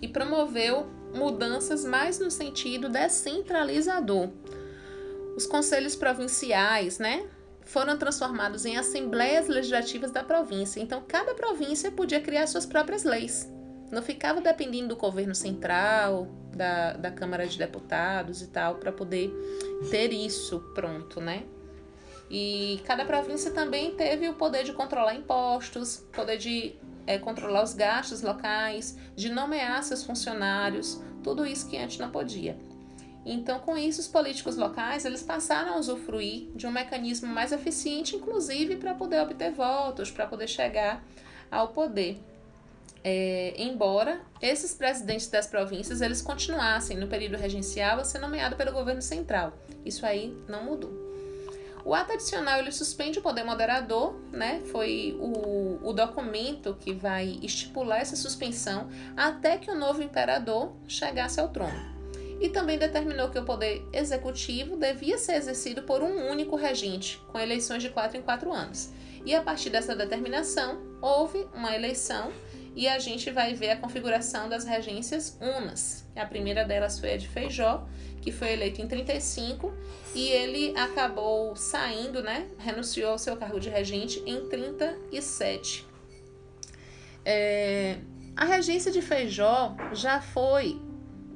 e 0.00 0.08
promoveu 0.08 0.86
mudanças 1.14 1.84
mais 1.84 2.18
no 2.18 2.30
sentido 2.30 2.88
descentralizador. 2.88 4.30
Os 5.36 5.46
conselhos 5.46 5.96
provinciais, 5.96 6.98
né, 6.98 7.26
foram 7.64 7.96
transformados 7.96 8.64
em 8.64 8.76
assembleias 8.76 9.48
legislativas 9.48 10.10
da 10.10 10.22
província. 10.22 10.80
Então, 10.80 11.02
cada 11.06 11.34
província 11.34 11.90
podia 11.90 12.20
criar 12.20 12.46
suas 12.46 12.66
próprias 12.66 13.04
leis. 13.04 13.50
Não 13.90 14.02
ficava 14.02 14.40
dependendo 14.40 14.88
do 14.88 14.96
governo 14.96 15.34
central, 15.34 16.26
da, 16.54 16.94
da 16.94 17.10
Câmara 17.10 17.46
de 17.46 17.58
Deputados 17.58 18.42
e 18.42 18.48
tal, 18.48 18.76
para 18.76 18.90
poder 18.90 19.30
ter 19.90 20.12
isso 20.12 20.60
pronto, 20.74 21.20
né? 21.20 21.44
E 22.30 22.80
cada 22.86 23.04
província 23.04 23.50
também 23.50 23.94
teve 23.94 24.28
o 24.28 24.34
poder 24.34 24.64
de 24.64 24.72
controlar 24.72 25.14
impostos, 25.14 25.98
poder 26.12 26.38
de 26.38 26.74
é, 27.06 27.18
controlar 27.18 27.62
os 27.62 27.74
gastos 27.74 28.22
locais, 28.22 28.96
de 29.14 29.28
nomear 29.28 29.82
seus 29.82 30.02
funcionários, 30.02 31.02
tudo 31.22 31.44
isso 31.44 31.68
que 31.68 31.76
antes 31.76 31.98
não 31.98 32.10
podia. 32.10 32.56
Então, 33.24 33.60
com 33.60 33.76
isso, 33.76 34.00
os 34.00 34.08
políticos 34.08 34.56
locais 34.56 35.04
eles 35.04 35.22
passaram 35.22 35.74
a 35.74 35.78
usufruir 35.78 36.48
de 36.56 36.66
um 36.66 36.72
mecanismo 36.72 37.28
mais 37.28 37.52
eficiente, 37.52 38.16
inclusive 38.16 38.76
para 38.76 38.94
poder 38.94 39.20
obter 39.20 39.52
votos, 39.52 40.10
para 40.10 40.26
poder 40.26 40.48
chegar 40.48 41.04
ao 41.50 41.68
poder 41.68 42.18
é, 43.04 43.54
embora 43.58 44.20
esses 44.40 44.74
presidentes 44.74 45.28
das 45.28 45.46
províncias 45.46 46.00
eles 46.00 46.22
continuassem 46.22 46.96
no 46.96 47.08
período 47.08 47.36
regencial 47.36 47.98
a 47.98 48.04
ser 48.04 48.18
nomeado 48.18 48.56
pelo 48.56 48.72
governo 48.72 49.02
central. 49.02 49.52
Isso 49.84 50.06
aí 50.06 50.36
não 50.48 50.64
mudou. 50.64 50.92
O 51.84 51.94
ato 51.94 52.12
adicional 52.12 52.60
ele 52.60 52.70
suspende 52.70 53.18
o 53.18 53.22
poder 53.22 53.42
moderador, 53.42 54.14
né? 54.30 54.62
Foi 54.70 55.16
o, 55.18 55.80
o 55.82 55.92
documento 55.92 56.76
que 56.78 56.92
vai 56.92 57.40
estipular 57.42 58.00
essa 58.00 58.14
suspensão 58.14 58.88
até 59.16 59.58
que 59.58 59.68
o 59.68 59.74
novo 59.74 60.00
imperador 60.00 60.72
chegasse 60.86 61.40
ao 61.40 61.48
trono. 61.48 61.91
E 62.42 62.48
também 62.48 62.76
determinou 62.76 63.30
que 63.30 63.38
o 63.38 63.44
poder 63.44 63.86
executivo 63.92 64.76
devia 64.76 65.16
ser 65.16 65.34
exercido 65.34 65.84
por 65.84 66.02
um 66.02 66.28
único 66.28 66.56
regente, 66.56 67.22
com 67.30 67.38
eleições 67.38 67.80
de 67.80 67.88
quatro 67.88 68.18
em 68.18 68.22
quatro 68.22 68.52
anos. 68.52 68.90
E 69.24 69.32
a 69.32 69.40
partir 69.40 69.70
dessa 69.70 69.94
determinação, 69.94 70.82
houve 71.00 71.46
uma 71.54 71.72
eleição 71.72 72.32
e 72.74 72.88
a 72.88 72.98
gente 72.98 73.30
vai 73.30 73.54
ver 73.54 73.70
a 73.70 73.76
configuração 73.76 74.48
das 74.48 74.64
regências 74.64 75.38
unas. 75.40 76.04
A 76.16 76.26
primeira 76.26 76.64
delas 76.64 76.98
foi 76.98 77.12
a 77.14 77.16
de 77.16 77.28
Feijó, 77.28 77.86
que 78.20 78.32
foi 78.32 78.54
eleito 78.54 78.82
em 78.82 78.88
35 78.88 79.72
e 80.12 80.28
ele 80.28 80.76
acabou 80.76 81.54
saindo, 81.54 82.24
né? 82.24 82.48
Renunciou 82.58 83.12
ao 83.12 83.18
seu 83.18 83.36
cargo 83.36 83.60
de 83.60 83.68
regente 83.68 84.20
em 84.26 84.48
37. 84.48 85.86
É, 87.24 87.98
a 88.36 88.44
regência 88.44 88.90
de 88.90 89.00
Feijó 89.00 89.76
já 89.92 90.20
foi 90.20 90.80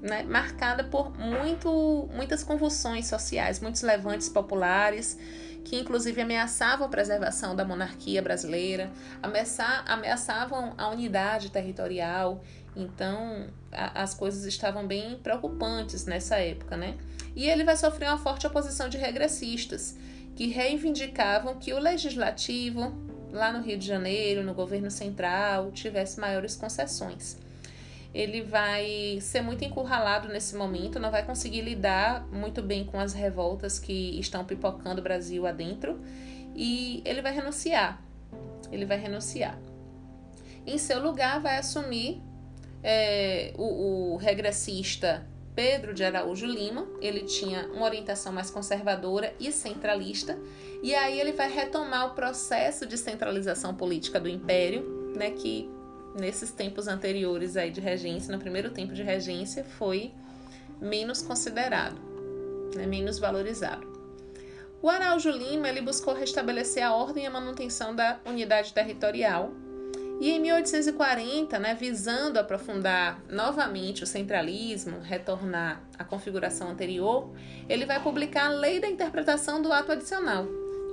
né, 0.06 0.22
marcada 0.22 0.84
por 0.84 1.16
muito, 1.18 2.08
muitas 2.14 2.42
convulsões 2.42 3.06
sociais, 3.06 3.60
muitos 3.60 3.82
levantes 3.82 4.28
populares 4.28 5.18
que 5.66 5.80
inclusive 5.80 6.20
ameaçavam 6.20 6.86
a 6.86 6.88
preservação 6.88 7.56
da 7.56 7.64
monarquia 7.64 8.22
brasileira, 8.22 8.88
ameaçavam 9.20 10.72
a 10.78 10.88
unidade 10.90 11.50
territorial. 11.50 12.40
Então, 12.76 13.48
a, 13.72 14.02
as 14.02 14.14
coisas 14.14 14.44
estavam 14.44 14.86
bem 14.86 15.18
preocupantes 15.18 16.06
nessa 16.06 16.36
época, 16.36 16.76
né? 16.76 16.96
E 17.34 17.48
ele 17.50 17.64
vai 17.64 17.76
sofrer 17.76 18.08
uma 18.08 18.16
forte 18.16 18.46
oposição 18.46 18.88
de 18.88 18.96
regressistas, 18.96 19.96
que 20.36 20.46
reivindicavam 20.46 21.56
que 21.58 21.72
o 21.72 21.80
legislativo, 21.80 22.94
lá 23.32 23.52
no 23.52 23.60
Rio 23.60 23.76
de 23.76 23.86
Janeiro, 23.86 24.44
no 24.44 24.54
governo 24.54 24.90
central, 24.90 25.72
tivesse 25.72 26.20
maiores 26.20 26.54
concessões. 26.54 27.38
Ele 28.16 28.40
vai 28.40 29.18
ser 29.20 29.42
muito 29.42 29.62
encurralado 29.62 30.28
nesse 30.28 30.56
momento, 30.56 30.98
não 30.98 31.10
vai 31.10 31.22
conseguir 31.22 31.60
lidar 31.60 32.26
muito 32.28 32.62
bem 32.62 32.82
com 32.82 32.98
as 32.98 33.12
revoltas 33.12 33.78
que 33.78 34.18
estão 34.18 34.42
pipocando 34.42 35.02
o 35.02 35.04
Brasil 35.04 35.46
adentro 35.46 36.00
e 36.54 37.02
ele 37.04 37.20
vai 37.20 37.34
renunciar. 37.34 38.02
Ele 38.72 38.86
vai 38.86 38.96
renunciar. 38.96 39.58
Em 40.66 40.78
seu 40.78 40.98
lugar, 40.98 41.42
vai 41.42 41.58
assumir 41.58 42.22
é, 42.82 43.52
o, 43.58 44.14
o 44.14 44.16
regressista 44.16 45.26
Pedro 45.54 45.92
de 45.92 46.02
Araújo 46.02 46.46
Lima. 46.46 46.88
Ele 47.02 47.20
tinha 47.20 47.68
uma 47.68 47.84
orientação 47.84 48.32
mais 48.32 48.50
conservadora 48.50 49.34
e 49.38 49.52
centralista, 49.52 50.38
e 50.82 50.94
aí 50.94 51.20
ele 51.20 51.32
vai 51.32 51.52
retomar 51.52 52.06
o 52.06 52.14
processo 52.14 52.86
de 52.86 52.96
centralização 52.96 53.74
política 53.74 54.18
do 54.18 54.26
império, 54.28 55.12
né, 55.14 55.32
que 55.32 55.75
nesses 56.16 56.50
tempos 56.50 56.88
anteriores 56.88 57.56
aí 57.56 57.70
de 57.70 57.80
regência, 57.80 58.34
no 58.34 58.40
primeiro 58.40 58.70
tempo 58.70 58.94
de 58.94 59.02
regência, 59.02 59.62
foi 59.62 60.12
menos 60.80 61.22
considerado, 61.22 62.00
né, 62.74 62.86
menos 62.86 63.18
valorizado. 63.18 63.86
O 64.82 64.88
Araújo 64.88 65.30
Lima 65.30 65.68
ele 65.68 65.80
buscou 65.80 66.14
restabelecer 66.14 66.84
a 66.84 66.94
ordem 66.94 67.24
e 67.24 67.26
a 67.26 67.30
manutenção 67.30 67.94
da 67.94 68.18
unidade 68.24 68.72
territorial. 68.72 69.52
E 70.20 70.30
em 70.30 70.40
1840, 70.40 71.58
né, 71.58 71.74
visando 71.74 72.38
aprofundar 72.38 73.20
novamente 73.28 74.02
o 74.02 74.06
centralismo, 74.06 75.00
retornar 75.00 75.82
à 75.98 76.04
configuração 76.04 76.70
anterior, 76.70 77.30
ele 77.68 77.84
vai 77.84 78.02
publicar 78.02 78.46
a 78.46 78.50
Lei 78.50 78.80
da 78.80 78.88
Interpretação 78.88 79.60
do 79.60 79.72
Ato 79.72 79.92
Adicional, 79.92 80.46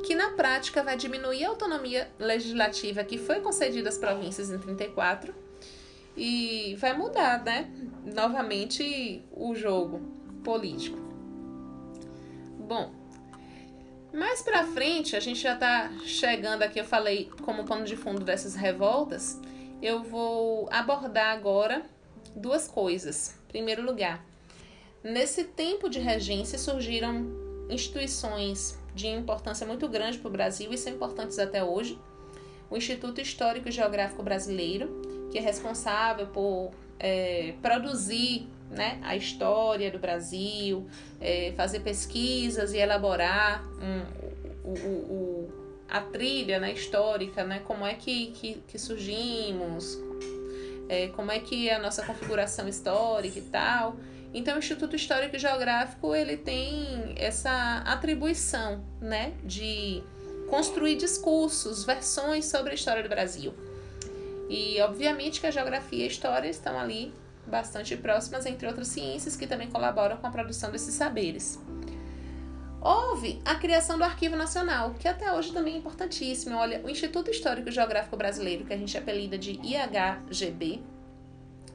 que 0.04 0.14
na 0.16 0.32
prática 0.32 0.84
vai 0.84 0.98
diminuir 0.98 1.46
a 1.46 1.50
autonomia 1.50 2.12
legislativa 2.20 3.04
que 3.04 3.18
foi 3.18 3.40
concedida 3.40 3.90
às 3.90 3.98
províncias 3.98 4.52
em 4.52 4.60
34 4.60 5.34
e 6.16 6.76
vai 6.80 6.96
mudar, 6.96 7.44
né, 7.44 7.72
novamente 8.06 9.24
o 9.32 9.56
jogo 9.56 10.02
político. 10.44 10.98
Bom, 12.60 12.94
mais 14.14 14.42
para 14.42 14.68
frente, 14.68 15.16
a 15.16 15.20
gente 15.20 15.40
já 15.40 15.54
está 15.54 15.92
chegando 16.06 16.62
aqui, 16.62 16.80
eu 16.80 16.86
falei 16.86 17.32
como 17.42 17.64
pano 17.64 17.86
de 17.86 17.96
fundo 17.96 18.24
dessas 18.24 18.56
revoltas, 18.56 19.40
eu 19.82 20.04
vou 20.04 20.68
abordar 20.72 21.32
agora 21.32 21.84
duas 22.36 22.68
coisas. 22.68 23.36
Em 23.46 23.52
primeiro 23.54 23.84
lugar, 23.84 24.24
nesse 25.04 25.46
tempo 25.46 25.90
de 25.90 26.00
regência 26.00 26.60
surgiram 26.60 27.26
instituições 27.70 28.78
de 28.94 29.08
importância 29.08 29.66
muito 29.66 29.88
grande 29.88 30.18
para 30.18 30.28
o 30.28 30.32
Brasil 30.32 30.72
e 30.72 30.78
são 30.78 30.94
importantes 30.94 31.40
até 31.40 31.64
hoje. 31.64 32.00
O 32.70 32.78
Instituto 32.78 33.22
Histórico 33.22 33.70
e 33.70 33.72
Geográfico 33.72 34.24
Brasileiro, 34.24 35.30
que 35.32 35.38
é 35.38 35.42
responsável 35.42 36.28
por 36.28 36.72
é, 37.00 37.54
produzir 37.62 38.48
né, 38.70 39.00
a 39.04 39.16
história 39.16 39.92
do 39.92 40.00
Brasil, 40.00 40.88
é, 41.22 41.54
fazer 41.56 41.82
pesquisas 41.82 42.74
e 42.74 42.78
elaborar 42.78 43.64
um, 43.82 44.70
o, 44.70 44.74
o, 44.90 45.54
a 45.90 46.02
trilha 46.02 46.60
né, 46.60 46.74
histórica, 46.74 47.44
né, 47.44 47.62
como 47.66 47.86
é 47.86 47.94
que, 47.94 48.32
que, 48.32 48.64
que 48.68 48.80
surgimos, 48.80 50.00
é, 50.90 51.08
como 51.10 51.32
é 51.32 51.40
que 51.40 51.70
é 51.70 51.76
a 51.76 51.80
nossa 51.80 52.04
configuração 52.04 52.68
histórica 52.68 53.40
e 53.40 53.44
tal. 53.44 53.96
Então, 54.34 54.56
o 54.56 54.60
Instituto 54.60 54.96
Histórico 54.96 55.36
e 55.36 55.40
Geográfico 55.40 56.16
ele 56.16 56.36
tem 56.36 57.14
essa 57.16 57.84
atribuição, 57.86 58.84
né, 59.00 59.34
de 59.44 60.02
construir 60.50 60.96
discursos, 60.96 61.84
versões 61.84 62.46
sobre 62.46 62.72
a 62.72 62.76
história 62.76 63.04
do 63.04 63.10
Brasil. 63.10 63.54
E, 64.50 64.82
obviamente, 64.82 65.40
que 65.40 65.48
a 65.48 65.52
geografia 65.52 66.00
e 66.00 66.04
a 66.04 66.08
história 66.08 66.50
estão 66.50 66.80
ali 66.80 67.14
bastante 67.46 67.96
próximas, 67.96 68.46
entre 68.46 68.68
outras 68.68 68.88
ciências 68.88 69.36
que 69.36 69.46
também 69.46 69.70
colaboram 69.70 70.18
com 70.18 70.28
a 70.28 70.32
produção 70.32 70.72
desses 70.72 70.96
saberes. 70.96 71.60
Houve 72.82 73.42
a 73.46 73.56
criação 73.56 73.98
do 73.98 74.04
Arquivo 74.04 74.36
Nacional, 74.36 74.94
que 75.00 75.08
até 75.08 75.32
hoje 75.32 75.54
também 75.54 75.76
é 75.76 75.78
importantíssimo. 75.78 76.58
Olha, 76.58 76.82
o 76.84 76.90
Instituto 76.90 77.32
Histórico 77.32 77.70
e 77.70 77.72
Geográfico 77.72 78.18
Brasileiro, 78.18 78.66
que 78.66 78.74
a 78.74 78.78
gente 78.78 78.98
apelida 78.98 79.38
de 79.38 79.52
IHGB, 79.64 80.84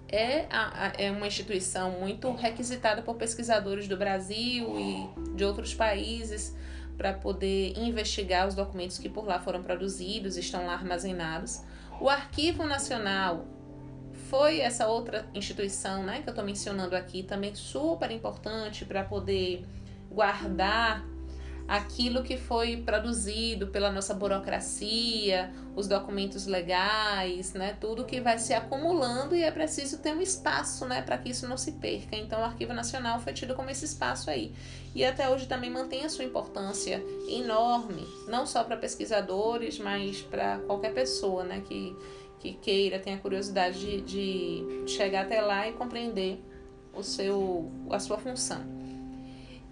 é, 0.09 0.47
a, 0.51 0.93
é 0.97 1.11
uma 1.11 1.27
instituição 1.27 1.93
muito 1.93 2.33
requisitada 2.33 3.03
por 3.03 3.17
pesquisadores 3.17 3.87
do 3.87 3.97
Brasil 3.97 4.79
e 4.79 5.37
de 5.37 5.45
outros 5.45 5.75
países 5.75 6.57
para 6.97 7.13
poder 7.13 7.79
investigar 7.79 8.49
os 8.49 8.55
documentos 8.55 8.99
que 8.99 9.09
por 9.09 9.25
lá 9.27 9.39
foram 9.39 9.63
produzidos, 9.63 10.37
estão 10.37 10.67
lá 10.67 10.73
armazenados. 10.73 11.63
O 12.01 12.09
Arquivo 12.09 12.65
Nacional 12.65 13.47
foi 14.29 14.61
essa 14.61 14.89
outra 14.89 15.27
instituição 15.35 16.03
né, 16.03 16.21
que 16.23 16.29
eu 16.29 16.33
estou 16.33 16.45
mencionando 16.45 16.97
aqui, 16.97 17.23
também 17.23 17.55
super 17.55 18.11
importante 18.11 18.85
para 18.85 19.05
poder 19.05 19.65
guardar 20.11 21.05
aquilo 21.69 22.23
que 22.23 22.39
foi 22.39 22.79
produzido 22.79 23.67
pela 23.67 23.93
nossa 23.93 24.15
burocracia, 24.15 25.53
os 25.77 25.87
documentos 25.87 26.47
legais, 26.47 27.53
né, 27.53 27.77
tudo 27.79 28.07
que 28.07 28.23
vai 28.23 28.39
se 28.39 28.55
acumulando 28.55 29.37
e 29.37 29.43
é 29.43 29.51
preciso 29.51 29.99
ter 29.99 30.15
um 30.15 30.21
espaço, 30.23 30.87
né, 30.87 31.03
para 31.03 31.19
que 31.19 31.29
isso 31.29 31.47
não 31.47 31.59
se 31.59 31.73
perca. 31.73 32.17
Então, 32.17 32.41
o 32.41 32.45
Arquivo 32.45 32.73
Nacional 32.73 33.21
foi 33.21 33.35
tido 33.35 33.55
como 33.55 33.69
esse 33.69 33.85
espaço 33.85 34.31
aí. 34.31 34.55
E 34.95 35.05
até 35.05 35.29
hoje 35.29 35.47
também 35.47 35.69
mantém 35.71 36.07
a 36.07 36.09
sua 36.09 36.25
importância 36.25 37.05
enorme, 37.29 38.07
não 38.27 38.47
só 38.47 38.65
para 38.65 38.79
pesquisadores, 38.79 39.79
mas 39.79 40.23
para 40.23 40.59
qualquer 40.61 40.95
pessoa, 40.95 41.45
né, 41.45 41.63
que 41.69 41.95
que 42.39 42.53
queira, 42.53 43.01
tenha 43.01 43.19
curiosidade 43.19 43.81
de, 43.81 44.01
de 44.03 44.85
chegar 44.87 45.23
até 45.23 45.41
lá 45.41 45.69
e 45.69 45.73
compreender 45.73 46.41
o 46.93 47.03
seu, 47.03 47.69
a 47.91 47.99
sua 47.99 48.17
função. 48.17 48.78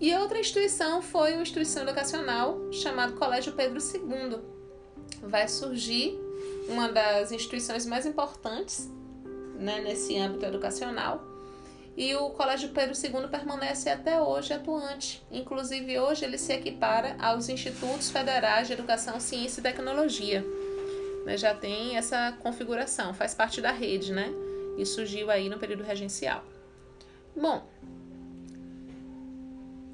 E 0.01 0.15
outra 0.15 0.39
instituição 0.39 1.01
foi 1.01 1.33
uma 1.33 1.43
instituição 1.43 1.83
educacional 1.83 2.71
chamada 2.71 3.13
Colégio 3.13 3.53
Pedro 3.53 3.79
II. 3.79 4.39
Vai 5.23 5.49
surgir 5.49 6.19
uma 6.69 6.89
das 6.89 7.33
instituições 7.33 7.87
mais 7.87 8.05
importantes 8.05 8.91
né, 9.59 9.81
nesse 9.81 10.17
âmbito 10.19 10.45
educacional. 10.45 11.25
E 11.97 12.15
o 12.15 12.29
Colégio 12.31 12.69
Pedro 12.71 12.95
II 12.95 13.29
permanece 13.29 13.89
até 13.89 14.21
hoje 14.21 14.53
atuante. 14.53 15.25
Inclusive, 15.33 15.99
hoje 15.99 16.27
ele 16.27 16.37
se 16.37 16.53
equipara 16.53 17.17
aos 17.19 17.49
Institutos 17.49 18.11
Federais 18.11 18.67
de 18.67 18.75
Educação, 18.75 19.19
Ciência 19.19 19.61
e 19.61 19.63
Tecnologia. 19.63 20.45
Né, 21.25 21.39
já 21.39 21.55
tem 21.55 21.97
essa 21.97 22.33
configuração, 22.43 23.15
faz 23.15 23.35
parte 23.35 23.63
da 23.63 23.73
rede, 23.73 24.13
né? 24.13 24.31
E 24.77 24.85
surgiu 24.85 25.31
aí 25.31 25.49
no 25.49 25.59
período 25.59 25.83
regencial. 25.83 26.45
Bom, 27.35 27.67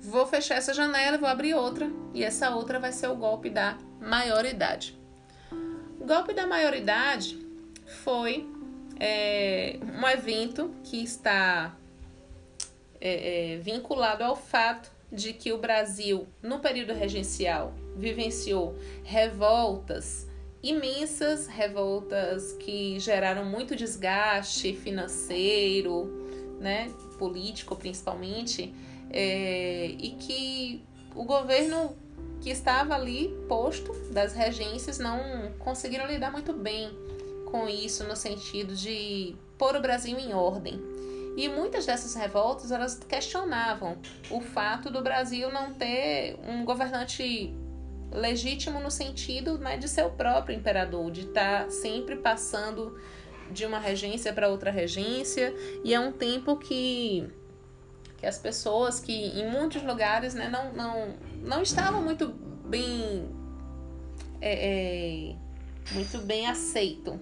Vou 0.03 0.27
fechar 0.27 0.57
essa 0.57 0.75
janela, 0.75 1.17
vou 1.17 1.29
abrir 1.29 1.55
outra 1.55 1.89
e 2.13 2.25
essa 2.25 2.51
outra 2.51 2.81
vai 2.81 2.91
ser 2.91 3.07
o 3.07 3.15
golpe 3.15 3.49
da 3.49 3.79
maioridade. 4.01 4.99
O 6.01 6.05
golpe 6.05 6.35
da 6.35 6.45
maioridade 6.45 7.39
foi 8.03 8.49
é, 8.99 9.79
um 9.81 10.07
evento 10.09 10.75
que 10.83 11.03
está 11.03 11.77
é, 13.01 13.55
é, 13.55 13.57
vinculado 13.59 14.25
ao 14.25 14.35
fato 14.35 14.91
de 15.11 15.33
que 15.33 15.53
o 15.53 15.59
Brasil, 15.59 16.27
no 16.43 16.59
período 16.59 16.93
regencial, 16.93 17.73
vivenciou 17.97 18.77
revoltas 19.05 20.27
imensas, 20.63 21.47
revoltas 21.47 22.53
que 22.53 22.99
geraram 22.99 23.45
muito 23.45 23.75
desgaste 23.75 24.75
financeiro, 24.75 26.07
né, 26.61 26.91
político 27.19 27.75
principalmente 27.75 28.73
é, 29.13 29.95
e 29.99 30.11
que 30.19 30.85
o 31.15 31.25
governo 31.25 31.97
que 32.41 32.51
estava 32.51 32.95
ali 32.95 33.29
posto 33.49 33.93
das 34.11 34.33
regências 34.33 34.99
não 34.99 35.53
conseguiram 35.59 36.07
lidar 36.07 36.33
muito 36.33 36.53
bem 36.53 36.91
com 37.47 37.69
isso 37.69 38.05
no 38.05 38.17
sentido 38.17 38.75
de 38.75 39.37
pôr 39.59 39.77
o 39.77 39.81
Brasil 39.81 40.19
em 40.19 40.33
ordem. 40.33 40.81
E 41.37 41.49
muitas 41.49 41.87
dessas 41.87 42.15
revoltas 42.15 42.71
elas 42.71 42.99
questionavam 42.99 43.97
o 44.31 44.41
fato 44.41 44.91
do 44.91 45.03
Brasil 45.03 45.51
não 45.51 45.73
ter 45.73 46.39
um 46.47 46.65
governante 46.65 47.55
legítimo 48.11 48.81
no 48.81 48.91
sentido 48.91 49.57
né, 49.59 49.77
de 49.77 49.89
ser 49.89 50.05
o 50.05 50.11
próprio 50.11 50.55
imperador, 50.55 51.11
de 51.11 51.23
estar 51.23 51.65
tá 51.65 51.71
sempre 51.71 52.17
passando 52.17 52.99
de 53.51 53.65
uma 53.65 53.79
regência 53.79 54.33
para 54.33 54.49
outra 54.49 54.71
regência. 54.71 55.55
E 55.85 55.95
é 55.95 56.01
um 56.01 56.13
tempo 56.13 56.57
que 56.57 57.27
que 58.23 58.27
as 58.29 58.39
pessoas 58.39 59.01
que 59.01 59.13
em 59.13 59.51
muitos 59.51 59.83
lugares 59.83 60.33
né, 60.33 60.49
não, 60.49 60.73
não, 60.73 61.17
não 61.43 61.61
estavam 61.61 62.01
muito 62.01 62.29
bem 62.29 63.29
é, 64.41 65.33
é, 65.33 65.37
muito 65.91 66.19
bem 66.19 66.47
aceito 66.47 67.19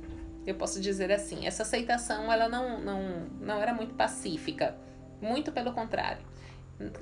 eu 0.47 0.55
posso 0.55 0.81
dizer 0.81 1.11
assim. 1.11 1.47
Essa 1.47 1.63
aceitação 1.63 2.31
ela 2.31 2.49
não, 2.49 2.81
não, 2.81 3.03
não 3.41 3.63
era 3.63 3.73
muito 3.73 3.95
pacífica. 3.95 4.77
Muito 5.21 5.53
pelo 5.53 5.73
contrário 5.73 6.23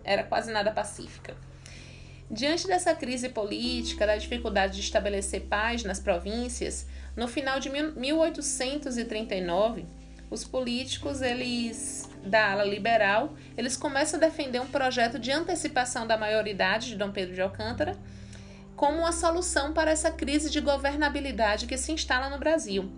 era 0.05 0.23
quase 0.23 0.53
nada 0.53 0.71
pacífica. 0.71 1.37
Diante 2.31 2.67
dessa 2.67 2.95
crise 2.95 3.31
política 3.31 4.07
da 4.07 4.17
dificuldade 4.17 4.75
de 4.75 4.81
estabelecer 4.81 5.43
paz 5.43 5.83
nas 5.83 5.99
províncias 5.99 6.87
no 7.17 7.27
final 7.27 7.59
de 7.59 7.71
1839 7.71 9.87
os 10.31 10.45
políticos, 10.45 11.23
eles 11.23 12.09
da 12.25 12.53
ala 12.53 12.65
liberal, 12.65 13.35
eles 13.57 13.77
começam 13.77 14.19
a 14.19 14.21
defender 14.21 14.61
um 14.61 14.67
projeto 14.67 15.19
de 15.19 15.31
antecipação 15.31 16.07
da 16.07 16.17
maioridade 16.17 16.89
de 16.89 16.97
Dom 16.97 17.11
Pedro 17.11 17.35
de 17.35 17.41
Alcântara 17.41 17.97
como 18.77 18.99
uma 18.99 19.13
solução 19.13 19.73
para 19.73 19.91
essa 19.91 20.11
crise 20.11 20.49
de 20.49 20.61
governabilidade 20.61 21.67
que 21.67 21.77
se 21.77 21.91
instala 21.91 22.31
no 22.31 22.39
Brasil. 22.39 22.89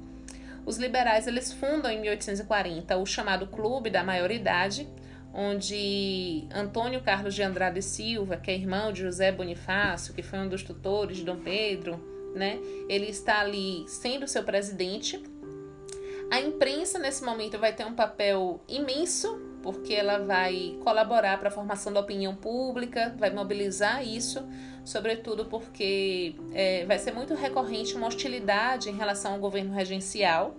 Os 0.66 0.76
liberais 0.76 1.26
eles 1.26 1.52
fundam 1.52 1.90
em 1.90 2.00
1840 2.00 2.96
o 2.98 3.06
chamado 3.06 3.46
Clube 3.46 3.88
da 3.88 4.04
Maioridade, 4.04 4.86
onde 5.32 6.46
Antônio 6.54 7.00
Carlos 7.00 7.34
de 7.34 7.42
Andrade 7.42 7.80
Silva, 7.80 8.36
que 8.36 8.50
é 8.50 8.54
irmão 8.54 8.92
de 8.92 9.00
José 9.00 9.32
Bonifácio, 9.32 10.12
que 10.12 10.22
foi 10.22 10.38
um 10.38 10.48
dos 10.48 10.62
tutores 10.62 11.16
de 11.16 11.24
Dom 11.24 11.36
Pedro, 11.36 11.98
né? 12.34 12.58
Ele 12.88 13.06
está 13.06 13.40
ali 13.40 13.84
sendo 13.88 14.28
seu 14.28 14.42
presidente. 14.44 15.22
A 16.30 16.40
imprensa 16.40 16.98
nesse 16.98 17.24
momento 17.24 17.58
vai 17.58 17.72
ter 17.74 17.84
um 17.84 17.94
papel 17.94 18.60
imenso, 18.68 19.40
porque 19.62 19.92
ela 19.92 20.18
vai 20.18 20.78
colaborar 20.82 21.38
para 21.38 21.48
a 21.48 21.50
formação 21.50 21.92
da 21.92 22.00
opinião 22.00 22.34
pública, 22.36 23.14
vai 23.18 23.30
mobilizar 23.30 24.06
isso, 24.06 24.46
sobretudo 24.84 25.46
porque 25.46 26.36
é, 26.52 26.86
vai 26.86 26.98
ser 26.98 27.12
muito 27.12 27.34
recorrente 27.34 27.94
uma 27.96 28.06
hostilidade 28.06 28.88
em 28.88 28.96
relação 28.96 29.32
ao 29.32 29.38
governo 29.38 29.74
regencial 29.74 30.56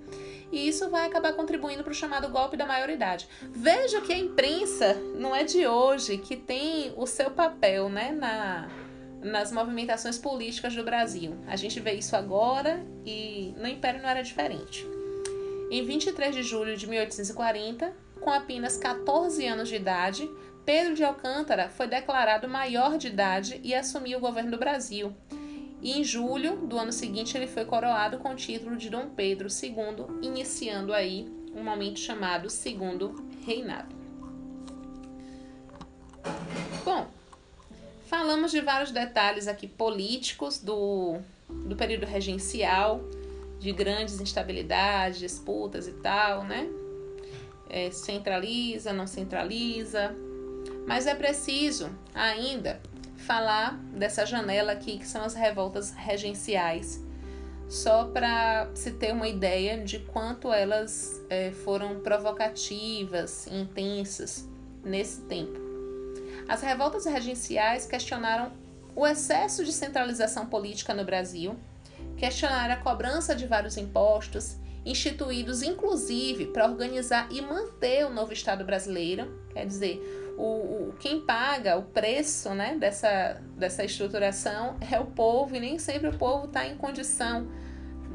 e 0.51 0.67
isso 0.67 0.89
vai 0.89 1.07
acabar 1.07 1.33
contribuindo 1.33 1.83
para 1.83 1.91
o 1.91 1.95
chamado 1.95 2.29
golpe 2.29 2.57
da 2.57 2.65
maioridade. 2.65 3.27
Veja 3.51 4.01
que 4.01 4.11
a 4.11 4.17
imprensa 4.17 4.95
não 5.15 5.33
é 5.33 5.43
de 5.43 5.65
hoje 5.65 6.17
que 6.17 6.35
tem 6.35 6.93
o 6.97 7.07
seu 7.07 7.31
papel 7.31 7.87
né, 7.87 8.11
na, 8.11 8.67
nas 9.23 9.51
movimentações 9.51 10.17
políticas 10.17 10.75
do 10.75 10.83
Brasil. 10.83 11.37
A 11.47 11.55
gente 11.55 11.79
vê 11.79 11.93
isso 11.93 12.15
agora 12.15 12.85
e 13.05 13.53
no 13.57 13.67
Império 13.67 14.01
não 14.01 14.09
era 14.09 14.21
diferente. 14.21 14.85
Em 15.71 15.85
23 15.85 16.35
de 16.35 16.43
julho 16.43 16.75
de 16.75 16.85
1840, 16.85 17.93
com 18.19 18.29
apenas 18.29 18.75
14 18.75 19.47
anos 19.47 19.69
de 19.69 19.75
idade, 19.77 20.29
Pedro 20.65 20.93
de 20.93 21.01
Alcântara 21.01 21.69
foi 21.69 21.87
declarado 21.87 22.45
maior 22.45 22.97
de 22.97 23.07
idade 23.07 23.57
e 23.63 23.73
assumiu 23.73 24.17
o 24.17 24.21
governo 24.21 24.51
do 24.51 24.57
Brasil. 24.57 25.15
E 25.81 25.97
em 25.97 26.03
julho 26.03 26.57
do 26.57 26.77
ano 26.77 26.91
seguinte 26.91 27.37
ele 27.37 27.47
foi 27.47 27.63
coroado 27.63 28.17
com 28.17 28.33
o 28.33 28.35
título 28.35 28.75
de 28.75 28.89
Dom 28.89 29.11
Pedro 29.15 29.47
II, 29.47 30.19
iniciando 30.21 30.93
aí 30.93 31.25
um 31.55 31.63
momento 31.63 32.01
chamado 32.01 32.49
Segundo 32.49 33.25
Reinado. 33.45 33.95
Bom, 36.83 37.07
falamos 38.07 38.51
de 38.51 38.59
vários 38.59 38.91
detalhes 38.91 39.47
aqui 39.47 39.69
políticos 39.69 40.59
do, 40.59 41.17
do 41.47 41.77
período 41.77 42.05
regencial, 42.05 43.01
de 43.61 43.71
grandes 43.71 44.19
instabilidades, 44.19 45.19
disputas 45.19 45.87
e 45.87 45.91
tal, 45.93 46.43
né? 46.43 46.67
É, 47.69 47.91
centraliza, 47.91 48.91
não 48.91 49.05
centraliza, 49.05 50.13
mas 50.87 51.05
é 51.05 51.13
preciso 51.13 51.91
ainda 52.13 52.81
falar 53.15 53.77
dessa 53.93 54.25
janela 54.25 54.71
aqui, 54.71 54.97
que 54.97 55.07
são 55.07 55.23
as 55.23 55.35
revoltas 55.35 55.91
regenciais, 55.91 57.05
só 57.69 58.05
para 58.05 58.67
se 58.73 58.91
ter 58.93 59.13
uma 59.13 59.27
ideia 59.27 59.77
de 59.77 59.99
quanto 59.99 60.51
elas 60.51 61.21
é, 61.29 61.51
foram 61.51 61.99
provocativas, 61.99 63.45
intensas 63.45 64.49
nesse 64.83 65.21
tempo. 65.21 65.59
As 66.49 66.63
revoltas 66.63 67.05
regenciais 67.05 67.85
questionaram 67.85 68.51
o 68.95 69.05
excesso 69.05 69.63
de 69.63 69.71
centralização 69.71 70.47
política 70.47 70.95
no 70.95 71.05
Brasil, 71.05 71.55
questionaram 72.17 72.73
a 72.73 72.77
cobrança 72.77 73.35
de 73.35 73.47
vários 73.47 73.77
impostos, 73.77 74.57
instituídos 74.85 75.61
inclusive 75.61 76.47
para 76.47 76.65
organizar 76.65 77.27
e 77.31 77.41
manter 77.41 78.05
o 78.05 78.09
novo 78.09 78.33
Estado 78.33 78.63
brasileiro, 78.63 79.31
quer 79.53 79.65
dizer, 79.65 79.99
o, 80.37 80.43
o, 80.89 80.95
quem 80.99 81.21
paga 81.21 81.77
o 81.77 81.83
preço 81.83 82.49
né, 82.51 82.75
dessa, 82.79 83.41
dessa 83.55 83.83
estruturação 83.83 84.77
é 84.91 84.99
o 84.99 85.05
povo, 85.05 85.55
e 85.55 85.59
nem 85.59 85.77
sempre 85.77 86.09
o 86.09 86.17
povo 86.17 86.45
está 86.45 86.65
em 86.67 86.75
condição 86.75 87.47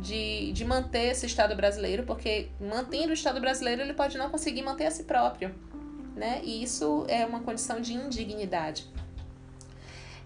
de, 0.00 0.52
de 0.52 0.64
manter 0.64 1.10
esse 1.10 1.26
Estado 1.26 1.54
brasileiro, 1.54 2.02
porque 2.04 2.48
mantendo 2.60 3.10
o 3.10 3.14
Estado 3.14 3.40
brasileiro 3.40 3.82
ele 3.82 3.94
pode 3.94 4.18
não 4.18 4.30
conseguir 4.30 4.62
manter 4.62 4.86
a 4.86 4.90
si 4.90 5.04
próprio. 5.04 5.54
Né? 6.14 6.40
E 6.42 6.62
isso 6.62 7.04
é 7.08 7.26
uma 7.26 7.40
condição 7.40 7.80
de 7.80 7.92
indignidade. 7.92 8.86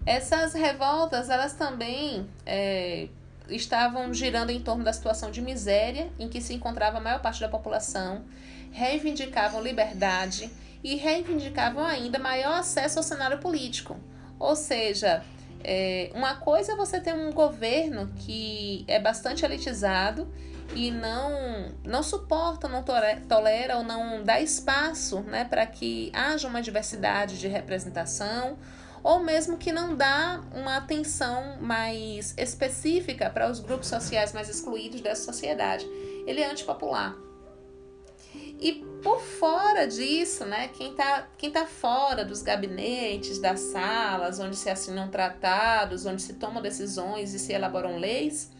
Essas 0.05 0.53
revoltas, 0.53 1.29
elas 1.29 1.53
também 1.53 2.27
é, 2.45 3.09
estavam 3.51 4.13
girando 4.13 4.49
em 4.49 4.61
torno 4.61 4.83
da 4.83 4.93
situação 4.93 5.31
de 5.31 5.41
miséria 5.41 6.11
em 6.17 6.27
que 6.27 6.41
se 6.41 6.53
encontrava 6.53 6.97
a 6.97 7.01
maior 7.01 7.21
parte 7.21 7.39
da 7.41 7.49
população, 7.49 8.23
reivindicavam 8.71 9.61
liberdade 9.61 10.49
e 10.83 10.95
reivindicavam 10.95 11.83
ainda 11.83 12.17
maior 12.17 12.59
acesso 12.59 12.99
ao 12.99 13.03
cenário 13.03 13.39
político. 13.39 13.97
Ou 14.39 14.55
seja, 14.55 15.23
é, 15.63 16.11
uma 16.15 16.35
coisa 16.35 16.73
é 16.73 16.75
você 16.75 16.99
ter 16.99 17.13
um 17.13 17.31
governo 17.31 18.11
que 18.17 18.83
é 18.87 18.99
bastante 18.99 19.45
elitizado 19.45 20.27
e 20.75 20.89
não, 20.89 21.69
não 21.83 22.01
suporta, 22.01 22.67
não 22.67 22.83
tolera 22.83 23.77
ou 23.77 23.83
não 23.83 24.23
dá 24.23 24.39
espaço 24.39 25.19
né, 25.21 25.45
para 25.45 25.65
que 25.65 26.11
haja 26.13 26.47
uma 26.47 26.61
diversidade 26.61 27.39
de 27.39 27.47
representação, 27.47 28.57
ou 29.03 29.19
mesmo 29.19 29.57
que 29.57 29.71
não 29.71 29.95
dá 29.95 30.41
uma 30.53 30.77
atenção 30.77 31.57
mais 31.59 32.33
específica 32.37 33.29
para 33.29 33.49
os 33.49 33.59
grupos 33.59 33.87
sociais 33.87 34.33
mais 34.33 34.49
excluídos 34.49 35.01
dessa 35.01 35.23
sociedade. 35.23 35.85
Ele 36.25 36.41
é 36.41 36.49
antipopular. 36.49 37.15
E 38.59 38.73
por 39.01 39.19
fora 39.19 39.87
disso, 39.87 40.45
né, 40.45 40.67
quem 40.67 40.91
está 40.91 41.27
quem 41.35 41.49
tá 41.49 41.65
fora 41.65 42.23
dos 42.23 42.43
gabinetes, 42.43 43.39
das 43.39 43.59
salas, 43.59 44.39
onde 44.39 44.55
se 44.55 44.69
assinam 44.69 45.09
tratados, 45.09 46.05
onde 46.05 46.21
se 46.21 46.35
tomam 46.35 46.61
decisões 46.61 47.33
e 47.33 47.39
se 47.39 47.51
elaboram 47.51 47.97
leis, 47.97 48.51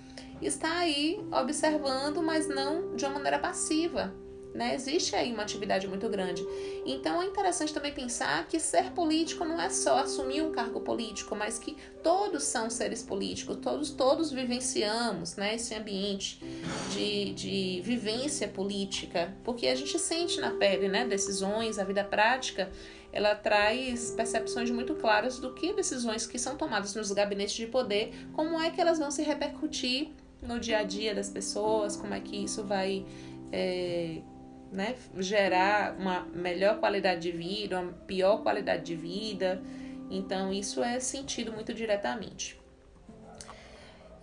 está 0.41 0.79
aí 0.79 1.23
observando, 1.31 2.21
mas 2.23 2.49
não 2.49 2.95
de 2.95 3.05
uma 3.05 3.13
maneira 3.13 3.37
passiva, 3.37 4.11
né? 4.53 4.75
Existe 4.75 5.15
aí 5.15 5.31
uma 5.31 5.43
atividade 5.43 5.87
muito 5.87 6.07
grande. 6.09 6.45
Então 6.85 7.21
é 7.21 7.25
interessante 7.25 7.73
também 7.73 7.93
pensar 7.93 8.47
que 8.47 8.59
ser 8.59 8.91
político 8.91 9.45
não 9.45 9.59
é 9.59 9.69
só 9.69 9.99
assumir 9.99 10.41
um 10.41 10.51
cargo 10.51 10.81
político, 10.81 11.35
mas 11.35 11.57
que 11.57 11.77
todos 12.03 12.43
são 12.43 12.69
seres 12.69 13.01
políticos, 13.01 13.57
todos, 13.61 13.91
todos 13.91 14.31
vivenciamos 14.31 15.35
né, 15.35 15.55
esse 15.55 15.73
ambiente 15.73 16.39
de, 16.91 17.33
de 17.33 17.81
vivência 17.83 18.47
política, 18.47 19.33
porque 19.43 19.67
a 19.67 19.75
gente 19.75 19.97
sente 19.99 20.39
na 20.39 20.51
pele 20.51 20.87
né, 20.87 21.05
decisões, 21.05 21.79
a 21.79 21.83
vida 21.83 22.03
prática 22.03 22.71
ela 23.13 23.35
traz 23.35 24.11
percepções 24.11 24.71
muito 24.71 24.95
claras 24.95 25.37
do 25.37 25.53
que 25.53 25.73
decisões 25.73 26.25
que 26.25 26.39
são 26.39 26.55
tomadas 26.55 26.95
nos 26.95 27.11
gabinetes 27.11 27.55
de 27.55 27.67
poder, 27.67 28.13
como 28.31 28.59
é 28.61 28.71
que 28.71 28.79
elas 28.79 28.99
vão 28.99 29.11
se 29.11 29.21
repercutir 29.21 30.11
no 30.41 30.59
dia 30.59 30.79
a 30.79 30.83
dia 30.83 31.13
das 31.13 31.29
pessoas, 31.29 31.95
como 31.95 32.13
é 32.13 32.19
que 32.19 32.43
isso 32.43 32.63
vai 32.63 33.05
é, 33.51 34.21
né, 34.71 34.95
gerar 35.17 35.95
uma 35.99 36.21
melhor 36.33 36.79
qualidade 36.79 37.21
de 37.21 37.31
vida, 37.31 37.79
uma 37.79 37.91
pior 37.91 38.37
qualidade 38.41 38.83
de 38.83 38.95
vida. 38.95 39.61
Então, 40.09 40.51
isso 40.51 40.83
é 40.83 40.99
sentido 40.99 41.51
muito 41.51 41.73
diretamente. 41.73 42.59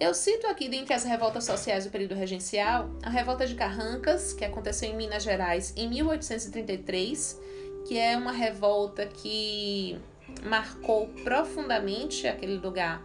Eu 0.00 0.14
cito 0.14 0.46
aqui, 0.46 0.68
dentre 0.68 0.94
as 0.94 1.02
revoltas 1.02 1.44
sociais 1.44 1.84
do 1.84 1.90
período 1.90 2.14
regencial, 2.14 2.88
a 3.02 3.10
revolta 3.10 3.46
de 3.46 3.54
Carrancas, 3.56 4.32
que 4.32 4.44
aconteceu 4.44 4.88
em 4.88 4.96
Minas 4.96 5.24
Gerais 5.24 5.74
em 5.76 5.88
1833, 5.88 7.40
que 7.86 7.98
é 7.98 8.16
uma 8.16 8.30
revolta 8.30 9.06
que 9.06 9.98
marcou 10.44 11.08
profundamente 11.24 12.28
aquele 12.28 12.58
lugar 12.58 13.02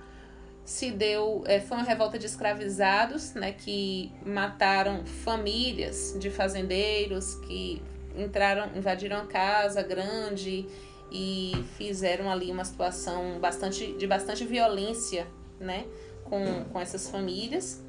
se 0.66 0.92
deu 0.92 1.44
é, 1.46 1.60
foi 1.60 1.78
uma 1.78 1.86
revolta 1.86 2.18
de 2.18 2.26
escravizados, 2.26 3.34
né, 3.34 3.52
que 3.52 4.12
mataram 4.26 5.06
famílias 5.06 6.16
de 6.18 6.30
fazendeiros 6.30 7.36
que 7.36 7.82
entraram, 8.18 8.70
invadiram 8.76 9.18
a 9.18 9.26
casa 9.26 9.82
grande 9.82 10.66
e 11.12 11.66
fizeram 11.78 12.30
ali 12.32 12.50
uma 12.50 12.66
situação 12.66 13.40
bastante 13.40 13.94
de 13.94 14.08
bastante 14.08 14.46
violência, 14.46 15.28
né, 15.60 15.86
com, 16.24 16.64
com 16.66 16.80
essas 16.80 17.10
famílias. 17.10 17.82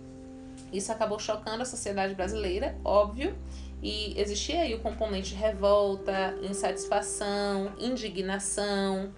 Isso 0.73 0.91
acabou 0.91 1.19
chocando 1.19 1.63
a 1.63 1.65
sociedade 1.65 2.15
brasileira, 2.15 2.77
óbvio, 2.85 3.35
e 3.83 4.19
existia 4.21 4.63
aí 4.63 4.75
o 4.75 4.81
componente 4.81 5.35
revolta, 5.35 6.35
insatisfação, 6.43 7.73
indignação, 7.79 9.13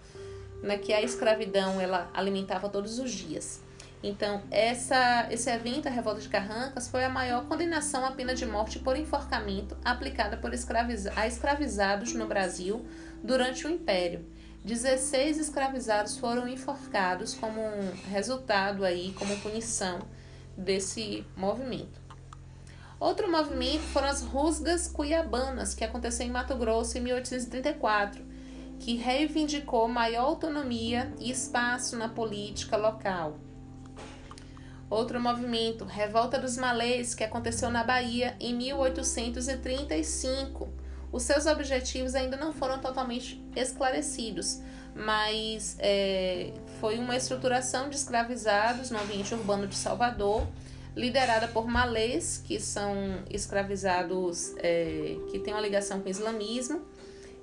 né, 0.63 0.79
que 0.79 0.93
a 0.93 1.03
escravidão 1.03 1.81
ela 1.81 2.11
alimentava 2.15 2.69
todos 2.69 2.99
os 2.99 3.11
dias. 3.11 3.63
Então, 4.03 4.43
essa, 4.51 5.27
esse 5.31 5.51
evento, 5.51 5.89
a 5.89 5.91
Revolta 5.91 6.21
de 6.21 6.29
Carrancas, 6.29 6.89
foi 6.89 7.05
a 7.05 7.09
maior 7.09 7.47
condenação 7.47 8.05
à 8.05 8.13
pena 8.13 8.35
de 8.35 8.47
morte 8.47 8.79
por 8.79 8.97
enforcamento 8.97 9.77
aplicada 9.85 10.37
por 10.37 10.53
escraviza 10.53 11.13
a 11.17 11.27
escravizados 11.27 12.13
no 12.13 12.27
Brasil 12.27 12.87
durante 13.23 13.67
o 13.67 13.71
Império. 13.71 14.25
16 14.65 15.39
escravizados 15.39 16.19
foram 16.19 16.47
enforcados 16.49 17.35
como 17.35 17.61
um 17.61 17.93
resultado 18.11 18.85
aí, 18.85 19.15
como 19.19 19.37
punição 19.39 20.01
desse 20.57 21.25
movimento. 21.37 22.01
Outro 22.99 23.31
movimento 23.31 23.83
foram 23.83 24.09
as 24.09 24.23
rusgas 24.23 24.89
cuiabanas, 24.89 25.75
que 25.75 25.85
aconteceu 25.85 26.27
em 26.27 26.31
Mato 26.31 26.57
Grosso 26.57 26.97
em 26.99 27.03
1834, 27.03 28.25
que 28.79 28.97
reivindicou 28.97 29.89
maior 29.89 30.25
autonomia 30.25 31.13
e 31.19 31.31
espaço 31.31 31.97
na 31.97 32.09
política 32.09 32.77
local. 32.77 33.39
Outro 34.89 35.21
movimento, 35.21 35.85
Revolta 35.85 36.39
dos 36.39 36.57
Malês, 36.57 37.13
que 37.15 37.25
aconteceu 37.25 37.69
na 37.71 37.83
Bahia 37.83 38.37
em 38.39 38.55
1835. 38.55 40.69
Os 41.11 41.25
seus 41.25 41.47
objetivos 41.47 42.15
ainda 42.15 42.37
não 42.37 42.53
foram 42.53 42.79
totalmente 42.79 43.45
esclarecidos, 43.57 44.61
mas 44.95 45.75
é, 45.81 46.53
foi 46.81 46.99
uma 46.99 47.17
estruturação 47.17 47.89
de 47.89 47.97
escravizados 47.97 48.91
no 48.91 49.01
ambiente 49.01 49.35
urbano 49.35 49.67
de 49.67 49.75
Salvador, 49.75 50.47
liderada 50.95 51.49
por 51.49 51.67
malês, 51.67 52.41
que 52.45 52.61
são 52.61 52.95
escravizados 53.29 54.55
é, 54.59 55.17
que 55.31 55.41
têm 55.41 55.53
uma 55.53 55.61
ligação 55.61 56.01
com 56.01 56.07
o 56.07 56.11
islamismo. 56.11 56.83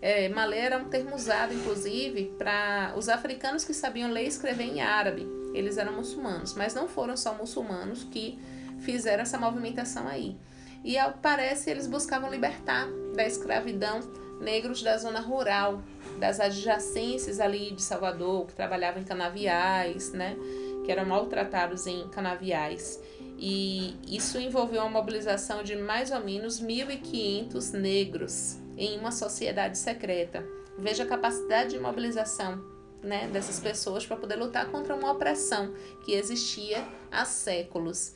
É, 0.06 0.28
malê 0.28 0.58
era 0.58 0.78
um 0.78 0.90
termo 0.90 1.16
usado, 1.16 1.54
inclusive, 1.54 2.34
para 2.38 2.94
os 2.98 3.08
africanos 3.08 3.64
que 3.64 3.74
sabiam 3.74 4.12
ler 4.12 4.26
e 4.26 4.28
escrever 4.28 4.66
em 4.66 4.82
árabe. 4.82 5.26
Eles 5.54 5.78
eram 5.78 5.94
muçulmanos, 5.94 6.56
mas 6.56 6.74
não 6.74 6.90
foram 6.90 7.16
só 7.16 7.34
muçulmanos 7.34 8.04
que 8.04 8.38
fizeram 8.80 9.22
essa 9.24 9.38
movimentação 9.38 10.06
aí. 10.06 10.36
E 10.84 10.98
ao 10.98 11.14
parece 11.14 11.72
eles 11.72 11.88
buscavam 11.88 12.30
libertar 12.30 12.86
da 13.16 13.26
escravidão 13.26 14.02
negros 14.42 14.84
da 14.84 14.98
zona 14.98 15.22
rural, 15.22 15.82
das 16.20 16.42
adjacências 16.42 17.40
ali 17.40 17.72
de 17.72 17.82
Salvador, 17.82 18.48
que 18.48 18.54
trabalhavam 18.56 19.02
em 19.02 19.06
canaviais, 19.06 20.12
né, 20.12 20.36
que 20.84 20.92
eram 20.92 21.06
maltratados 21.06 21.88
em 21.88 22.10
canaviais. 22.10 23.00
E 23.40 23.96
isso 24.06 24.38
envolveu 24.38 24.82
uma 24.82 24.90
mobilização 24.90 25.64
de 25.64 25.78
mais 25.78 26.12
ou 26.12 26.20
menos 26.20 26.62
1.500 26.62 27.72
negros 27.72 28.63
em 28.78 29.00
uma 29.00 29.12
sociedade 29.12 29.78
secreta. 29.78 30.46
Veja 30.78 31.04
a 31.04 31.08
capacidade 31.08 31.72
de 31.72 31.80
mobilização 31.80 32.64
né, 33.04 33.28
dessas 33.28 33.60
pessoas 33.60 34.06
para 34.06 34.16
poder 34.16 34.36
lutar 34.36 34.68
contra 34.68 34.96
uma 34.96 35.12
opressão 35.12 35.74
que 36.06 36.14
existia 36.14 36.84
há 37.12 37.26
séculos. 37.26 38.16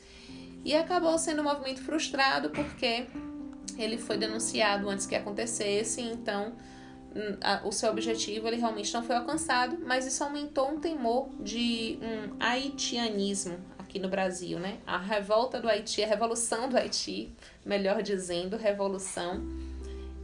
E 0.64 0.74
acabou 0.74 1.16
sendo 1.18 1.40
um 1.42 1.44
movimento 1.44 1.82
frustrado 1.82 2.50
porque 2.50 3.06
ele 3.78 3.98
foi 3.98 4.16
denunciado 4.16 4.88
antes 4.88 5.06
que 5.06 5.14
acontecesse, 5.14 6.00
então 6.00 6.54
hum, 7.14 7.68
o 7.68 7.72
seu 7.72 7.90
objetivo 7.90 8.48
ele 8.48 8.56
realmente 8.56 8.92
não 8.92 9.02
foi 9.02 9.14
alcançado, 9.14 9.78
mas 9.86 10.06
isso 10.06 10.24
aumentou 10.24 10.70
um 10.70 10.80
temor 10.80 11.28
de 11.40 11.98
um 12.02 12.36
haitianismo 12.40 13.56
aqui 13.78 13.98
no 13.98 14.08
Brasil, 14.08 14.58
né? 14.58 14.78
A 14.86 14.98
revolta 14.98 15.60
do 15.60 15.68
Haiti, 15.68 16.02
a 16.02 16.06
revolução 16.06 16.68
do 16.68 16.76
Haiti, 16.76 17.32
melhor 17.64 18.02
dizendo, 18.02 18.56
revolução, 18.56 19.42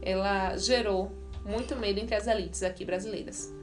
ela 0.05 0.55
gerou 0.55 1.11
muito 1.43 1.75
medo 1.75 1.99
entre 1.99 2.15
as 2.15 2.27
elites 2.27 2.63
aqui 2.63 2.85
brasileiras. 2.85 3.53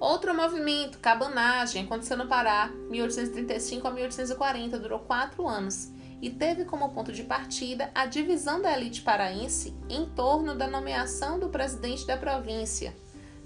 Outro 0.00 0.34
movimento, 0.34 0.98
cabanagem, 0.98 1.84
aconteceu 1.84 2.16
no 2.16 2.26
Pará, 2.26 2.70
1835 2.90 3.86
a 3.86 3.90
1840, 3.90 4.78
durou 4.78 4.98
quatro 4.98 5.46
anos 5.46 5.90
e 6.20 6.30
teve 6.30 6.64
como 6.64 6.90
ponto 6.90 7.12
de 7.12 7.22
partida 7.22 7.90
a 7.94 8.06
divisão 8.06 8.60
da 8.60 8.76
elite 8.76 9.02
paraense 9.02 9.74
em 9.88 10.06
torno 10.06 10.54
da 10.54 10.66
nomeação 10.66 11.38
do 11.38 11.48
presidente 11.48 12.06
da 12.06 12.16
província, 12.16 12.94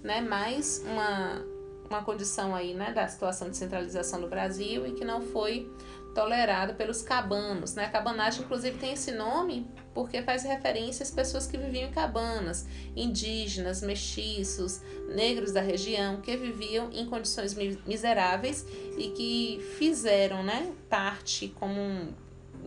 né? 0.02 0.20
Mais 0.20 0.82
uma, 0.84 1.44
uma 1.88 2.02
condição 2.02 2.54
aí, 2.54 2.74
né, 2.74 2.92
da 2.92 3.06
situação 3.06 3.50
de 3.50 3.56
centralização 3.56 4.20
do 4.20 4.28
Brasil 4.28 4.86
e 4.86 4.92
que 4.92 5.04
não 5.04 5.20
foi 5.20 5.70
tolerado 6.14 6.74
pelos 6.74 7.02
cabanos. 7.02 7.74
Né? 7.74 7.84
A 7.84 7.88
cabanagem, 7.88 8.42
inclusive, 8.42 8.78
tem 8.78 8.92
esse 8.92 9.12
nome 9.12 9.66
porque 9.94 10.22
faz 10.22 10.44
referência 10.44 11.02
às 11.02 11.10
pessoas 11.10 11.46
que 11.46 11.56
viviam 11.56 11.88
em 11.88 11.92
cabanas, 11.92 12.66
indígenas, 12.94 13.82
mestiços, 13.82 14.80
negros 15.08 15.52
da 15.52 15.60
região, 15.60 16.20
que 16.20 16.36
viviam 16.36 16.90
em 16.92 17.06
condições 17.06 17.54
miseráveis 17.86 18.64
e 18.96 19.08
que 19.10 19.60
fizeram 19.76 20.42
né, 20.42 20.72
parte 20.88 21.48
como 21.48 22.14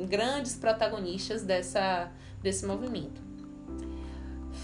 grandes 0.07 0.55
protagonistas 0.55 1.43
dessa, 1.43 2.11
desse 2.41 2.65
movimento. 2.65 3.20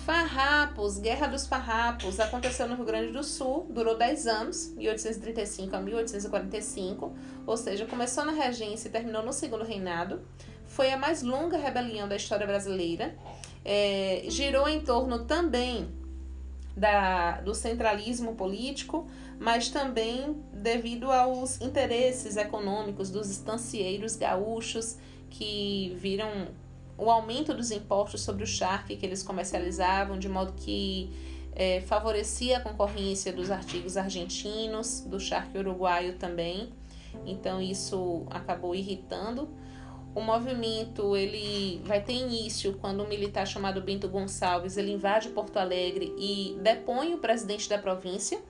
Farrapos, 0.08 1.00
Guerra 1.00 1.28
dos 1.28 1.48
Farrapos, 1.48 2.18
aconteceu 2.22 2.66
no 2.66 2.76
Rio 2.76 2.86
Grande 2.86 3.12
do 3.12 3.22
Sul, 3.26 3.68
durou 3.70 3.98
10 3.98 4.26
anos, 4.26 4.74
1835 4.74 5.76
a 5.76 5.82
1845, 5.82 7.14
ou 7.46 7.58
seja, 7.58 7.86
começou 7.86 8.24
na 8.24 8.32
regência 8.32 8.88
e 8.88 8.92
terminou 8.92 9.22
no 9.22 9.34
segundo 9.34 9.66
reinado. 9.66 10.22
Foi 10.66 10.94
a 10.94 10.98
mais 10.98 11.24
longa 11.24 11.58
rebelião 11.58 12.08
da 12.08 12.16
história 12.16 12.48
brasileira. 12.48 13.18
É, 13.66 14.24
girou 14.30 14.70
em 14.70 14.80
torno 14.80 15.26
também 15.26 15.90
da, 16.74 17.42
do 17.42 17.54
centralismo 17.54 18.34
político, 18.34 19.10
mas 19.38 19.68
também 19.68 20.42
devido 20.54 21.12
aos 21.12 21.60
interesses 21.60 22.38
econômicos 22.38 23.10
dos 23.10 23.30
estancieiros 23.30 24.16
gaúchos 24.16 24.98
que 25.30 25.94
viram 26.00 26.48
o 26.98 27.10
aumento 27.12 27.54
dos 27.54 27.72
impostos 27.72 28.22
sobre 28.22 28.44
o 28.44 28.48
charque 28.48 28.96
que 28.98 29.06
eles 29.06 29.22
comercializavam, 29.22 30.18
de 30.18 30.28
modo 30.28 30.54
que 30.54 31.10
é, 31.54 31.82
favorecia 31.82 32.58
a 32.58 32.60
concorrência 32.60 33.32
dos 33.32 33.52
artigos 33.52 33.98
argentinos, 33.98 35.02
do 35.02 35.20
charque 35.20 35.58
uruguaio 35.58 36.14
também. 36.18 36.70
Então 37.26 37.62
isso 37.62 38.26
acabou 38.30 38.74
irritando. 38.74 39.50
O 40.16 40.22
movimento 40.22 41.16
ele 41.16 41.80
vai 41.86 42.02
ter 42.02 42.14
início 42.14 42.74
quando 42.74 43.04
um 43.04 43.08
militar 43.08 43.46
chamado 43.46 43.82
Bento 43.82 44.08
Gonçalves 44.08 44.76
ele 44.76 44.92
invade 44.92 45.30
Porto 45.30 45.58
Alegre 45.58 46.14
e 46.18 46.58
depõe 46.62 47.14
o 47.14 47.20
presidente 47.20 47.70
da 47.70 47.78
província. 47.78 48.42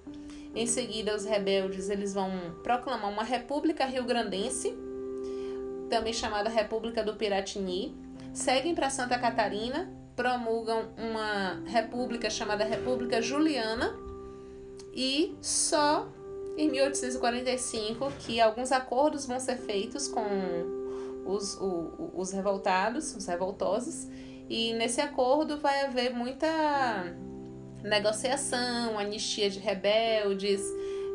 Em 0.56 0.66
seguida, 0.66 1.16
os 1.16 1.26
rebeldes 1.26 1.90
eles 1.90 2.14
vão 2.14 2.32
proclamar 2.64 3.12
uma 3.12 3.24
república 3.24 3.86
rio-grandense, 3.86 4.76
também 5.90 6.14
chamada 6.14 6.50
República 6.50 7.04
do 7.04 7.16
Piratini, 7.16 7.96
seguem 8.38 8.76
para 8.76 8.90
Santa 8.90 9.18
Catarina, 9.18 9.92
promulgam 10.16 10.90
uma 10.98 11.64
república 11.66 12.30
chamada 12.30 12.64
República 12.64 13.22
Juliana 13.22 13.98
e 14.94 15.36
só 15.42 16.08
em 16.58 16.70
1845 16.70 18.12
que 18.20 18.40
alguns 18.40 18.72
acordos 18.72 19.26
vão 19.26 19.40
ser 19.40 19.58
feitos 19.58 20.08
com 20.08 20.24
os, 21.26 21.56
o, 21.56 22.12
os 22.16 22.32
revoltados, 22.32 23.16
os 23.16 23.26
revoltosos, 23.26 24.08
e 24.50 24.74
nesse 24.74 25.02
acordo 25.02 25.58
vai 25.58 25.86
haver 25.86 26.14
muita 26.14 26.48
negociação, 27.84 28.98
anistia 28.98 29.50
de 29.50 29.60
rebeldes, 29.60 30.62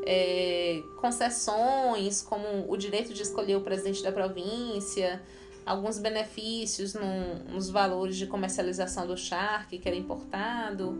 é, 0.05 0.83
concessões, 1.01 2.21
como 2.21 2.71
o 2.71 2.77
direito 2.77 3.15
de 3.15 3.23
escolher 3.23 3.57
o 3.57 3.63
presidente 3.63 4.03
da 4.03 4.13
província, 4.13 5.23
alguns 5.65 5.99
benefícios 5.99 6.95
no, 6.95 7.35
nos 7.53 7.71
valores 7.71 8.17
de 8.17 8.27
comercialização 8.27 9.07
do 9.07 9.17
charque 9.17 9.79
que 9.79 9.89
era 9.89 9.97
importado, 9.97 10.99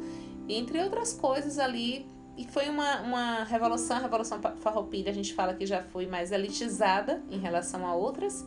entre 0.49 0.83
outras 0.83 1.13
coisas 1.13 1.59
ali. 1.59 2.07
E 2.37 2.47
foi 2.47 2.69
uma, 2.69 3.01
uma 3.03 3.45
revolução, 3.45 3.99
a 3.99 4.01
Revolução 4.01 4.41
Farroupilha, 4.61 5.11
a 5.11 5.15
gente 5.15 5.35
fala 5.35 5.53
que 5.53 5.67
já 5.67 5.83
foi 5.83 6.07
mais 6.07 6.33
elitizada 6.33 7.23
em 7.31 7.39
relação 7.39 7.87
a 7.87 7.95
outras. 7.95 8.47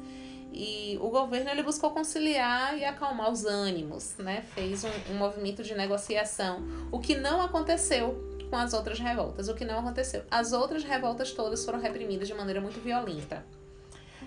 E 0.51 0.97
o 1.01 1.10
governo 1.10 1.49
ele 1.51 1.62
buscou 1.62 1.91
conciliar 1.91 2.78
e 2.78 2.86
acalmar 2.86 3.30
os 3.30 3.45
ânimos, 3.45 4.15
né? 4.17 4.41
fez 4.54 4.86
um, 4.86 5.13
um 5.13 5.17
movimento 5.17 5.62
de 5.62 5.75
negociação, 5.75 6.63
o 6.91 6.99
que 6.99 7.15
não 7.15 7.41
aconteceu 7.41 8.36
com 8.49 8.56
as 8.56 8.73
outras 8.73 8.97
revoltas. 8.97 9.49
O 9.49 9.54
que 9.54 9.65
não 9.65 9.80
aconteceu? 9.80 10.23
As 10.32 10.54
outras 10.54 10.84
revoltas 10.84 11.32
todas 11.34 11.63
foram 11.65 11.80
reprimidas 11.80 12.28
de 12.28 12.34
maneira 12.34 12.62
muito 12.62 12.80
violenta. 12.80 13.45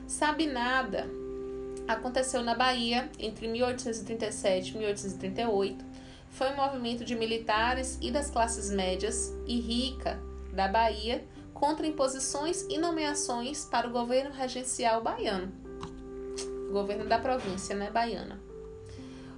Sabe 0.06 0.46
nada 0.46 1.08
aconteceu 1.88 2.42
na 2.42 2.54
Bahia 2.54 3.10
entre 3.18 3.48
1837 3.48 4.74
e 4.74 4.78
1838. 4.78 5.84
Foi 6.30 6.50
um 6.50 6.56
movimento 6.56 7.04
de 7.04 7.16
militares 7.16 7.98
e 8.02 8.10
das 8.10 8.30
classes 8.30 8.70
médias 8.70 9.34
e 9.46 9.58
rica 9.58 10.20
da 10.52 10.68
Bahia 10.68 11.24
contra 11.54 11.86
imposições 11.86 12.66
e 12.68 12.78
nomeações 12.78 13.64
para 13.64 13.88
o 13.88 13.90
governo 13.90 14.30
regencial 14.30 15.02
baiano, 15.02 15.50
governo 16.70 17.06
da 17.06 17.18
província 17.18 17.74
né, 17.74 17.90
baiana. 17.90 18.38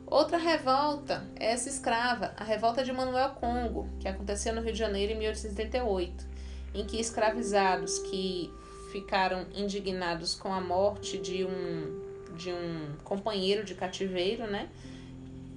Outra 0.07 0.37
revolta 0.37 1.25
é 1.37 1.53
essa 1.53 1.69
escrava, 1.69 2.35
a 2.37 2.43
revolta 2.43 2.83
de 2.83 2.93
Manuel 2.93 3.31
Congo, 3.31 3.89
que 4.01 4.09
aconteceu 4.09 4.53
no 4.53 4.61
Rio 4.61 4.73
de 4.73 4.79
Janeiro 4.79 5.13
em 5.13 5.19
1838, 5.19 6.27
em 6.75 6.85
que 6.85 7.01
escravizados 7.01 8.01
que 8.01 8.53
ficaram 8.91 9.47
indignados 9.55 10.35
com 10.35 10.53
a 10.53 10.61
morte 10.61 11.17
de 11.17 11.45
um 11.45 12.10
de 12.37 12.53
um 12.53 12.97
companheiro 13.05 13.64
de 13.64 13.75
cativeiro, 13.75 14.47
né? 14.47 14.69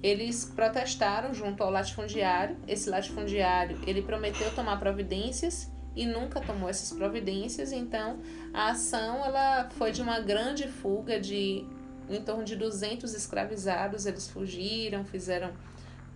Eles 0.02 0.44
protestaram 0.44 1.32
junto 1.32 1.62
ao 1.62 1.70
latifundiário. 1.70 2.56
Esse 2.68 2.90
latifundiário, 2.90 3.78
ele 3.86 4.02
prometeu 4.02 4.54
tomar 4.54 4.78
providências 4.78 5.72
e 5.96 6.04
nunca 6.06 6.40
tomou 6.40 6.68
essas 6.68 6.96
providências, 6.96 7.72
então 7.72 8.18
a 8.52 8.70
ação 8.70 9.24
ela 9.24 9.68
foi 9.70 9.92
de 9.92 10.02
uma 10.02 10.18
grande 10.20 10.66
fuga 10.66 11.20
de 11.20 11.64
em 12.10 12.20
torno 12.20 12.44
de 12.44 12.56
200 12.56 13.14
escravizados, 13.14 14.04
eles 14.04 14.28
fugiram, 14.28 15.04
fizeram 15.04 15.52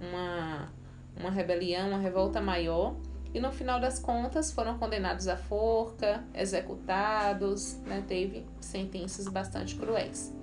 uma, 0.00 0.68
uma 1.16 1.30
rebelião, 1.30 1.88
uma 1.88 1.98
revolta 1.98 2.40
maior, 2.40 2.94
e 3.32 3.40
no 3.40 3.50
final 3.52 3.80
das 3.80 3.98
contas 3.98 4.52
foram 4.52 4.78
condenados 4.78 5.28
à 5.28 5.36
forca, 5.36 6.24
executados, 6.34 7.74
né? 7.86 8.04
teve 8.06 8.44
sentenças 8.60 9.28
bastante 9.28 9.76
cruéis. 9.76 10.34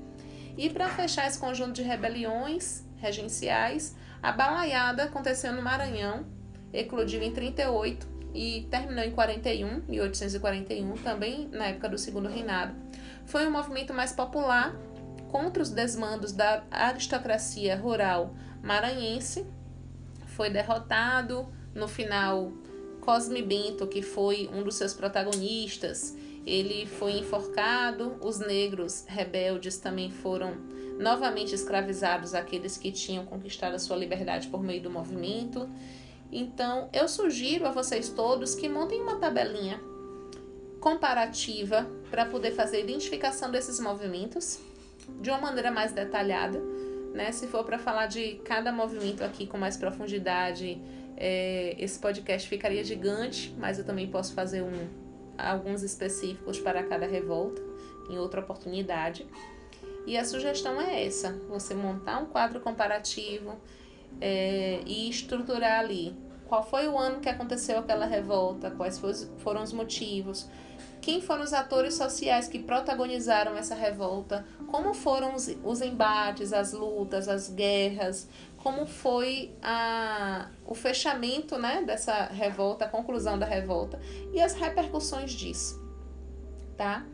E 0.57 0.69
para 0.69 0.89
fechar 0.89 1.27
esse 1.27 1.37
conjunto 1.37 1.73
de 1.73 1.81
rebeliões 1.81 2.83
regenciais, 2.97 3.95
a 4.21 4.31
balaiada 4.31 5.03
aconteceu 5.03 5.53
no 5.53 5.61
Maranhão, 5.61 6.25
eclodiu 6.71 7.21
em 7.21 7.31
38 7.31 8.07
e 8.33 8.67
terminou 8.69 9.03
em 9.03 9.11
41, 9.11 9.83
1841, 9.87 10.93
também 10.95 11.47
na 11.51 11.67
época 11.67 11.89
do 11.89 11.97
segundo 11.97 12.27
reinado. 12.27 12.75
Foi 13.25 13.47
um 13.47 13.51
movimento 13.51 13.93
mais 13.93 14.11
popular 14.11 14.75
contra 15.29 15.61
os 15.61 15.69
desmandos 15.69 16.31
da 16.31 16.63
aristocracia 16.71 17.75
rural 17.75 18.35
maranhense. 18.61 19.45
Foi 20.27 20.49
derrotado 20.49 21.47
no 21.73 21.87
final 21.87 22.51
Cosme 23.01 23.41
Bento, 23.41 23.87
que 23.87 24.01
foi 24.01 24.49
um 24.51 24.63
dos 24.63 24.75
seus 24.75 24.93
protagonistas, 24.93 26.15
ele 26.45 26.85
foi 26.85 27.13
enforcado, 27.13 28.17
os 28.21 28.39
negros 28.39 29.05
rebeldes 29.07 29.77
também 29.77 30.11
foram 30.11 30.53
novamente 30.99 31.55
escravizados, 31.55 32.33
aqueles 32.33 32.77
que 32.77 32.91
tinham 32.91 33.25
conquistado 33.25 33.73
a 33.73 33.79
sua 33.79 33.97
liberdade 33.97 34.47
por 34.47 34.63
meio 34.63 34.81
do 34.81 34.89
movimento. 34.89 35.69
Então, 36.31 36.89
eu 36.93 37.07
sugiro 37.07 37.65
a 37.65 37.71
vocês 37.71 38.09
todos 38.09 38.55
que 38.55 38.69
montem 38.69 39.01
uma 39.01 39.17
tabelinha 39.17 39.79
comparativa 40.79 41.89
para 42.11 42.25
poder 42.25 42.51
fazer 42.51 42.77
a 42.77 42.79
identificação 42.81 43.49
desses 43.49 43.79
movimentos 43.79 44.59
de 45.19 45.29
uma 45.29 45.39
maneira 45.39 45.71
mais 45.71 45.91
detalhada. 45.91 46.59
Né? 47.13 47.31
Se 47.31 47.47
for 47.47 47.63
para 47.63 47.79
falar 47.79 48.05
de 48.05 48.35
cada 48.45 48.71
movimento 48.71 49.23
aqui 49.23 49.47
com 49.47 49.57
mais 49.57 49.77
profundidade, 49.77 50.79
é, 51.17 51.75
esse 51.79 51.97
podcast 51.97 52.47
ficaria 52.47 52.83
gigante, 52.83 53.53
mas 53.57 53.79
eu 53.79 53.85
também 53.85 54.07
posso 54.07 54.33
fazer 54.33 54.61
um, 54.61 55.04
alguns 55.37 55.83
específicos 55.83 56.59
para 56.59 56.83
cada 56.83 57.05
revolta 57.05 57.61
em 58.09 58.17
outra 58.17 58.41
oportunidade. 58.41 59.25
E 60.05 60.17
a 60.17 60.23
sugestão 60.23 60.79
é 60.79 61.05
essa: 61.05 61.31
você 61.47 61.73
montar 61.73 62.19
um 62.19 62.25
quadro 62.25 62.59
comparativo 62.59 63.55
é, 64.21 64.81
e 64.85 65.09
estruturar 65.09 65.79
ali 65.79 66.15
qual 66.47 66.63
foi 66.63 66.87
o 66.87 66.97
ano 66.97 67.19
que 67.19 67.29
aconteceu 67.29 67.79
aquela 67.79 68.05
revolta, 68.05 68.71
quais 68.71 69.01
foram 69.37 69.63
os 69.63 69.73
motivos, 69.73 70.47
quem 71.01 71.21
foram 71.21 71.43
os 71.43 71.53
atores 71.53 71.93
sociais 71.93 72.47
que 72.47 72.57
protagonizaram 72.57 73.55
essa 73.55 73.75
revolta, 73.75 74.45
como 74.67 74.93
foram 74.93 75.35
os, 75.35 75.55
os 75.63 75.81
embates, 75.81 76.51
as 76.51 76.73
lutas, 76.73 77.27
as 77.27 77.47
guerras, 77.49 78.27
como 78.57 78.87
foi 78.87 79.53
a, 79.61 80.49
o 80.65 80.73
fechamento 80.73 81.59
né, 81.59 81.83
dessa 81.85 82.25
revolta, 82.25 82.85
a 82.85 82.87
conclusão 82.87 83.37
da 83.37 83.45
revolta 83.45 83.99
e 84.33 84.41
as 84.41 84.53
repercussões 84.53 85.31
disso, 85.31 85.79
tá? 86.75 87.05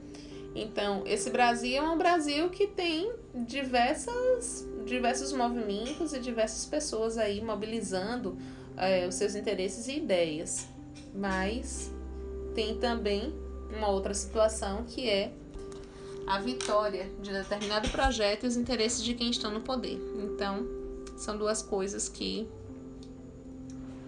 Então, 0.56 1.04
esse 1.06 1.30
Brasil 1.30 1.82
é 1.82 1.82
um 1.82 1.98
Brasil 1.98 2.50
que 2.50 2.68
tem 2.68 3.14
diversas, 3.34 4.68
diversos 4.86 5.32
movimentos 5.34 6.14
e 6.14 6.20
diversas 6.20 6.66
pessoas 6.66 7.18
aí 7.18 7.42
mobilizando 7.42 8.38
é, 8.78 9.08
os 9.08 9.16
seus 9.16 9.36
interesses 9.36 9.88
e 9.88 9.98
ideias. 9.98 10.68
Mas 11.14 11.92
tem 12.56 12.78
também 12.78 13.34
uma 13.76 13.90
outra 13.90 14.14
situação 14.14 14.84
que 14.84 15.10
é 15.10 15.32
a 16.28 16.40
vitória 16.40 17.10
de 17.22 17.32
determinado 17.32 17.90
projeto 17.90 18.44
e 18.44 18.48
os 18.48 18.56
interesses 18.56 19.04
de 19.04 19.14
quem 19.14 19.30
está 19.30 19.50
no 19.50 19.62
poder. 19.62 20.00
Então, 20.16 20.66
são 21.18 21.38
duas 21.38 21.62
coisas 21.62 22.08
que 22.08 22.48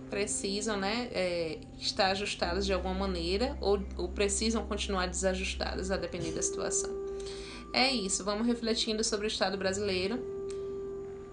precisam 0.09 0.77
né, 0.77 1.09
é, 1.11 1.57
estar 1.79 2.11
ajustadas 2.11 2.65
de 2.65 2.73
alguma 2.73 2.93
maneira 2.93 3.57
ou, 3.59 3.81
ou 3.97 4.07
precisam 4.09 4.63
continuar 4.65 5.07
desajustadas 5.07 5.89
a 5.89 5.97
depender 5.97 6.31
da 6.31 6.41
situação. 6.41 6.91
É 7.73 7.91
isso, 7.91 8.23
vamos 8.23 8.45
refletindo 8.45 9.03
sobre 9.03 9.25
o 9.25 9.27
Estado 9.27 9.57
brasileiro 9.57 10.19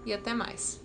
e 0.03 0.11
até 0.11 0.33
mais. 0.33 0.81